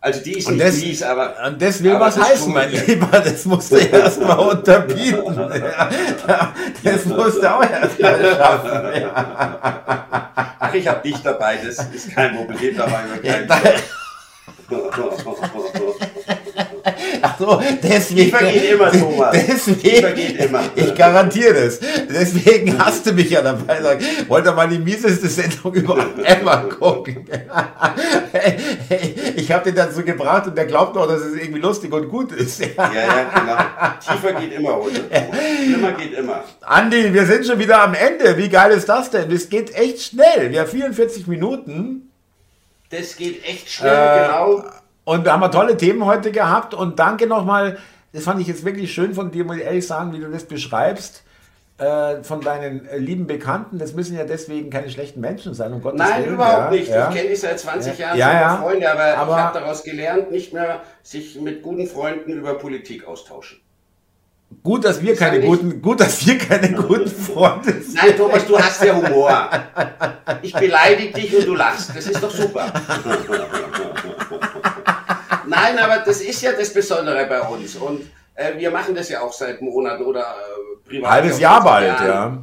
[0.00, 1.34] Also die ist und nicht das, mies, aber.
[1.44, 3.08] Und das will was das heißen, mein Lieber.
[3.18, 5.36] Das musst du erst mal unterbieten.
[6.28, 9.00] Ja, das musst du auch erst mal schaffen.
[9.00, 10.32] Ja.
[10.60, 13.02] Ach, ich hab dich dabei, das ist kein Problem dabei.
[13.22, 13.48] Kein
[17.22, 18.24] Ach so, deswegen.
[18.24, 19.32] Die vergeht immer, Thomas.
[19.32, 20.62] Deswegen, die vergeht immer.
[20.74, 21.80] Ich garantiere das.
[22.08, 23.80] Deswegen hast du mich ja dabei.
[23.82, 27.26] Sag, wollte mal die mieseste Sendung überhaupt ever gucken.
[29.36, 32.32] ich habe den dazu gebracht und der glaubt noch, dass es irgendwie lustig und gut
[32.32, 32.60] ist.
[32.60, 33.98] ja, ja, genau.
[34.00, 34.92] Tiefer geht immer, oder?
[35.64, 36.44] Schlimmer geht immer.
[36.60, 38.36] Andi, wir sind schon wieder am Ende.
[38.36, 39.30] Wie geil ist das denn?
[39.30, 40.50] Es geht echt schnell.
[40.50, 42.10] Wir haben 44 Minuten.
[42.90, 44.64] Das geht echt schnell, äh, genau.
[45.08, 46.74] Und da haben wir tolle Themen heute gehabt.
[46.74, 47.78] Und danke nochmal,
[48.12, 50.44] das fand ich jetzt wirklich schön von dir, muss ich ehrlich sagen, wie du das
[50.44, 51.22] beschreibst.
[51.78, 55.80] Äh, von deinen äh, lieben Bekannten, das müssen ja deswegen keine schlechten Menschen sein, um
[55.80, 56.34] Gottes Nein, Willen.
[56.34, 56.88] überhaupt ja, nicht.
[56.90, 57.08] Ja.
[57.08, 58.06] Ich kenne dich seit 20 ja.
[58.06, 58.56] Jahren ja, ja.
[58.58, 63.06] Freunde, aber, aber, ich habe daraus gelernt, nicht mehr sich mit guten Freunden über Politik
[63.06, 63.60] austauschen.
[64.62, 67.94] Gut, dass wir keine guten, gut, dass wir keine guten Freunde sind.
[68.02, 69.48] Nein, Thomas, du hast ja Humor.
[70.42, 71.96] Ich beleidige dich und du lachst.
[71.96, 72.70] Das ist doch super.
[75.62, 77.76] Nein, aber das ist ja das Besondere bei uns.
[77.76, 78.02] Und
[78.34, 81.10] äh, wir machen das ja auch seit Monaten oder äh, privat.
[81.10, 82.38] Halbes Jahr bald, ja.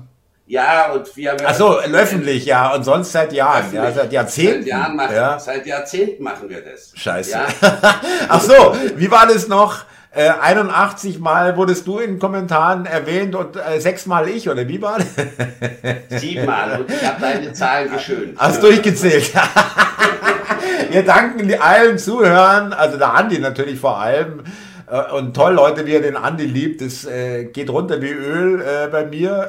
[0.47, 1.47] Ja, und wir haben ja.
[1.47, 4.61] Achso, öffentlich, ja, und sonst seit Jahren, ja, seit Jahrzehnten.
[4.61, 5.39] Seit, Jahren machen, ja.
[5.39, 6.91] seit Jahrzehnten machen wir das.
[6.93, 7.31] Scheiße.
[7.31, 7.47] Ja.
[8.29, 9.85] Ach so, wie war das noch?
[10.15, 14.81] Äh, 81 Mal wurdest du in Kommentaren erwähnt und äh, sechs Mal ich, oder wie
[14.81, 16.21] war das?
[16.21, 18.39] Siebenmal und ich habe deine Zahlen geschönt.
[18.39, 19.33] Hast durchgezählt.
[20.89, 24.43] Wir danken allen Zuhörern, also der Andi natürlich vor allem.
[24.89, 26.79] Äh, und toll, Leute, wie er den Andi liebt.
[26.79, 29.47] Das äh, geht runter wie Öl äh, bei mir.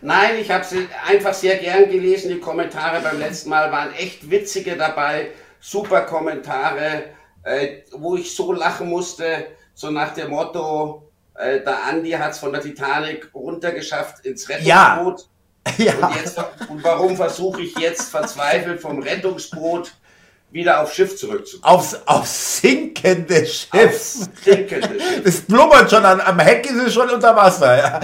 [0.00, 2.30] Nein, ich habe sie einfach sehr gern gelesen.
[2.30, 5.28] Die Kommentare beim letzten Mal waren echt witzige dabei.
[5.60, 7.04] Super Kommentare,
[7.48, 12.38] äh, wo ich so lachen musste, so nach dem Motto, äh, der Andi hat es
[12.38, 15.20] von der Titanic runtergeschafft ins Rettungsboot.
[15.20, 15.24] Ja.
[15.76, 15.92] Ja.
[15.94, 16.38] Und, jetzt,
[16.70, 19.92] und warum versuche ich jetzt verzweifelt vom Rettungsboot
[20.50, 21.74] wieder aufs Schiff zurückzukommen.
[21.74, 23.68] Aufs, aufs sinkende Schiff.
[23.72, 25.20] Aufs sinkende Schiff.
[25.24, 27.76] Das blubbert schon, an, am Heck ist es schon unter Wasser.
[27.76, 28.00] Ja.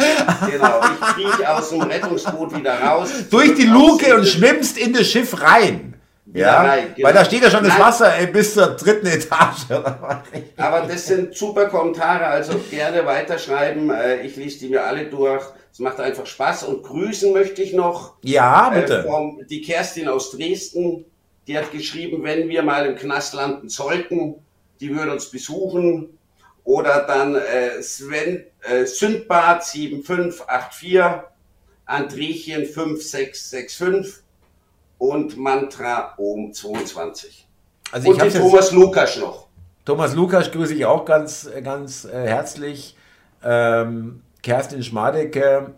[0.50, 3.08] Genau, ich kriege aus dem Rettungsboot wieder raus.
[3.30, 5.94] Durch die Luke und schwimmst in das Schiff rein.
[6.40, 7.06] Ja, rein, genau.
[7.06, 9.70] weil da steht ja schon das Wasser ey, bis zur dritten Etage.
[10.56, 13.90] Aber das sind super Kommentare, also gerne weiterschreiben.
[13.90, 15.44] Äh, ich lese die mir alle durch.
[15.72, 18.14] Es macht einfach Spaß und grüßen möchte ich noch.
[18.22, 19.06] Ja, bitte.
[19.06, 21.04] Äh, die Kerstin aus Dresden
[21.46, 24.36] die hat geschrieben, wenn wir mal im Knast landen sollten,
[24.80, 26.18] die würde uns besuchen.
[26.64, 31.28] Oder dann äh, Sven, äh, Sündbad 7584,
[31.84, 34.23] Andriechen 5665
[34.98, 37.46] und Mantra Om 22.
[37.92, 39.48] Also und ich Thomas Lukas noch.
[39.84, 42.96] Thomas Lukas grüße ich auch ganz, ganz äh, herzlich.
[43.42, 45.74] Ähm, Kerstin Schmadecke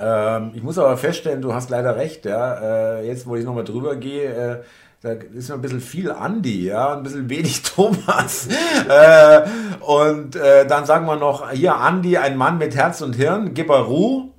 [0.00, 2.98] ähm, ich muss aber feststellen, du hast leider recht, ja.
[2.98, 4.62] Äh, jetzt, wo ich nochmal drüber gehe, äh,
[5.00, 8.48] da ist mir ein bisschen viel Andi, ja, ein bisschen wenig Thomas.
[8.88, 9.42] äh,
[9.80, 14.30] und äh, dann sagen wir noch, hier Andi, ein Mann mit Herz und Hirn, Gibberu.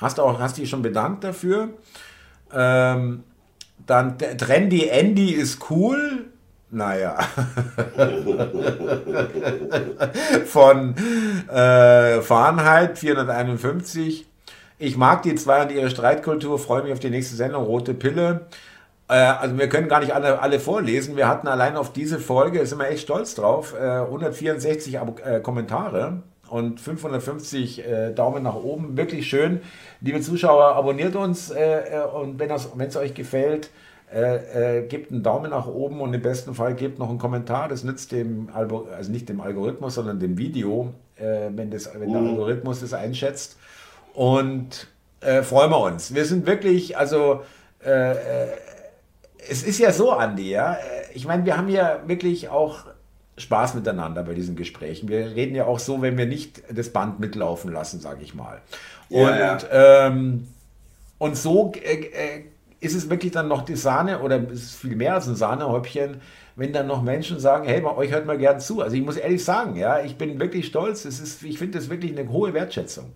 [0.00, 1.68] Hast du auch, hast dich schon bedankt dafür.
[2.52, 3.24] Ähm,
[3.86, 6.26] dann Trendy Andy ist cool.
[6.70, 7.18] Naja.
[10.46, 10.96] Von
[11.48, 14.26] äh, Fahrenheit 451.
[14.78, 18.46] Ich mag die zwei und ihre Streitkultur, freue mich auf die nächste Sendung, Rote Pille.
[19.08, 21.16] Äh, also wir können gar nicht alle, alle vorlesen.
[21.16, 25.38] Wir hatten allein auf diese Folge, sind wir echt stolz drauf, äh, 164 Ab äh,
[25.40, 28.96] Kommentare und 550 äh, Daumen nach oben.
[28.96, 29.60] Wirklich schön.
[30.00, 33.70] Liebe Zuschauer, abonniert uns äh, äh, und wenn es euch gefällt,
[34.12, 37.68] äh, äh, gebt einen Daumen nach oben und im besten Fall gebt noch einen Kommentar.
[37.68, 42.12] Das nützt dem, Albo also nicht dem Algorithmus, sondern dem Video, äh, wenn, das, wenn
[42.12, 42.30] der mhm.
[42.30, 43.58] Algorithmus das einschätzt
[44.12, 44.88] und
[45.42, 46.14] freuen wir uns.
[46.14, 47.40] Wir sind wirklich, also
[47.80, 50.76] es ist ja so, Andi, ja.
[51.14, 52.84] Ich meine, wir haben ja wirklich auch
[53.36, 55.08] Spaß miteinander bei diesen Gesprächen.
[55.08, 58.60] Wir reden ja auch so, wenn wir nicht das Band mitlaufen lassen, sage ich mal.
[59.08, 60.06] Und, ja, ja.
[60.06, 60.48] Ähm,
[61.18, 62.44] und so äh, äh,
[62.80, 66.20] ist es wirklich dann noch die Sahne oder ist es viel mehr als ein Sahnehäubchen,
[66.56, 68.80] wenn dann noch Menschen sagen, hey, euch hört mal gern zu.
[68.80, 71.04] Also ich muss ehrlich sagen, ja, ich bin wirklich stolz.
[71.04, 73.12] Es ist, ich finde das wirklich eine hohe Wertschätzung.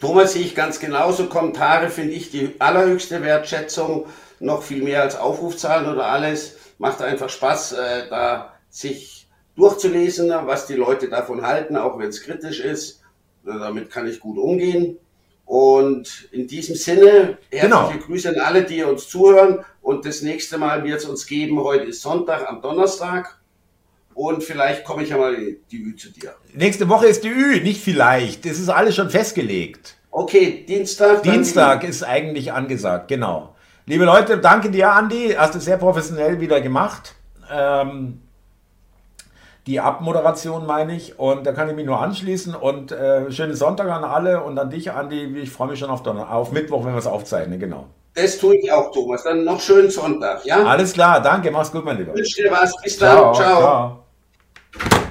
[0.00, 1.26] Thomas sehe ich ganz genauso.
[1.26, 4.06] Kommentare finde ich die allerhöchste Wertschätzung,
[4.40, 6.58] noch viel mehr als Aufrufzahlen oder alles.
[6.78, 12.22] Macht einfach Spaß, äh, da sich durchzulesen, was die Leute davon halten, auch wenn es
[12.22, 13.00] kritisch ist.
[13.44, 14.98] Damit kann ich gut umgehen.
[15.46, 18.06] Und in diesem Sinne, herzliche genau.
[18.06, 19.64] Grüße an alle, die uns zuhören.
[19.80, 23.38] Und das nächste Mal wird es uns geben, heute ist Sonntag, am Donnerstag.
[24.12, 25.36] Und vielleicht komme ich ja mal
[25.70, 26.34] die Ü zu dir.
[26.52, 28.44] Nächste Woche ist die Ü, nicht vielleicht.
[28.44, 29.96] Das ist alles schon festgelegt.
[30.10, 31.22] Okay, Dienstag.
[31.22, 33.54] Dienstag ist eigentlich angesagt, genau.
[33.86, 35.34] Liebe Leute, danke dir, Andi.
[35.36, 37.14] Hast du sehr professionell wieder gemacht.
[37.50, 38.22] Ähm,
[39.66, 41.18] die Abmoderation meine ich.
[41.18, 42.54] Und da kann ich mich nur anschließen.
[42.54, 45.24] Und äh, schönen Sonntag an alle und an dich, Andi.
[45.38, 47.58] Ich freue mich schon auf, Donner auf Mittwoch, wenn wir es aufzeichnen.
[47.58, 47.86] Genau.
[48.14, 49.24] Das tue ich auch, Thomas.
[49.24, 50.64] Dann noch schönen Sonntag, ja?
[50.64, 51.50] Alles klar, danke.
[51.50, 52.12] Mach's gut, mein Lieber.
[52.12, 52.72] Ich wünsche dir was.
[52.82, 53.16] Bis dann.
[53.16, 53.34] ciao.
[53.34, 53.60] ciao.
[53.60, 55.05] ciao.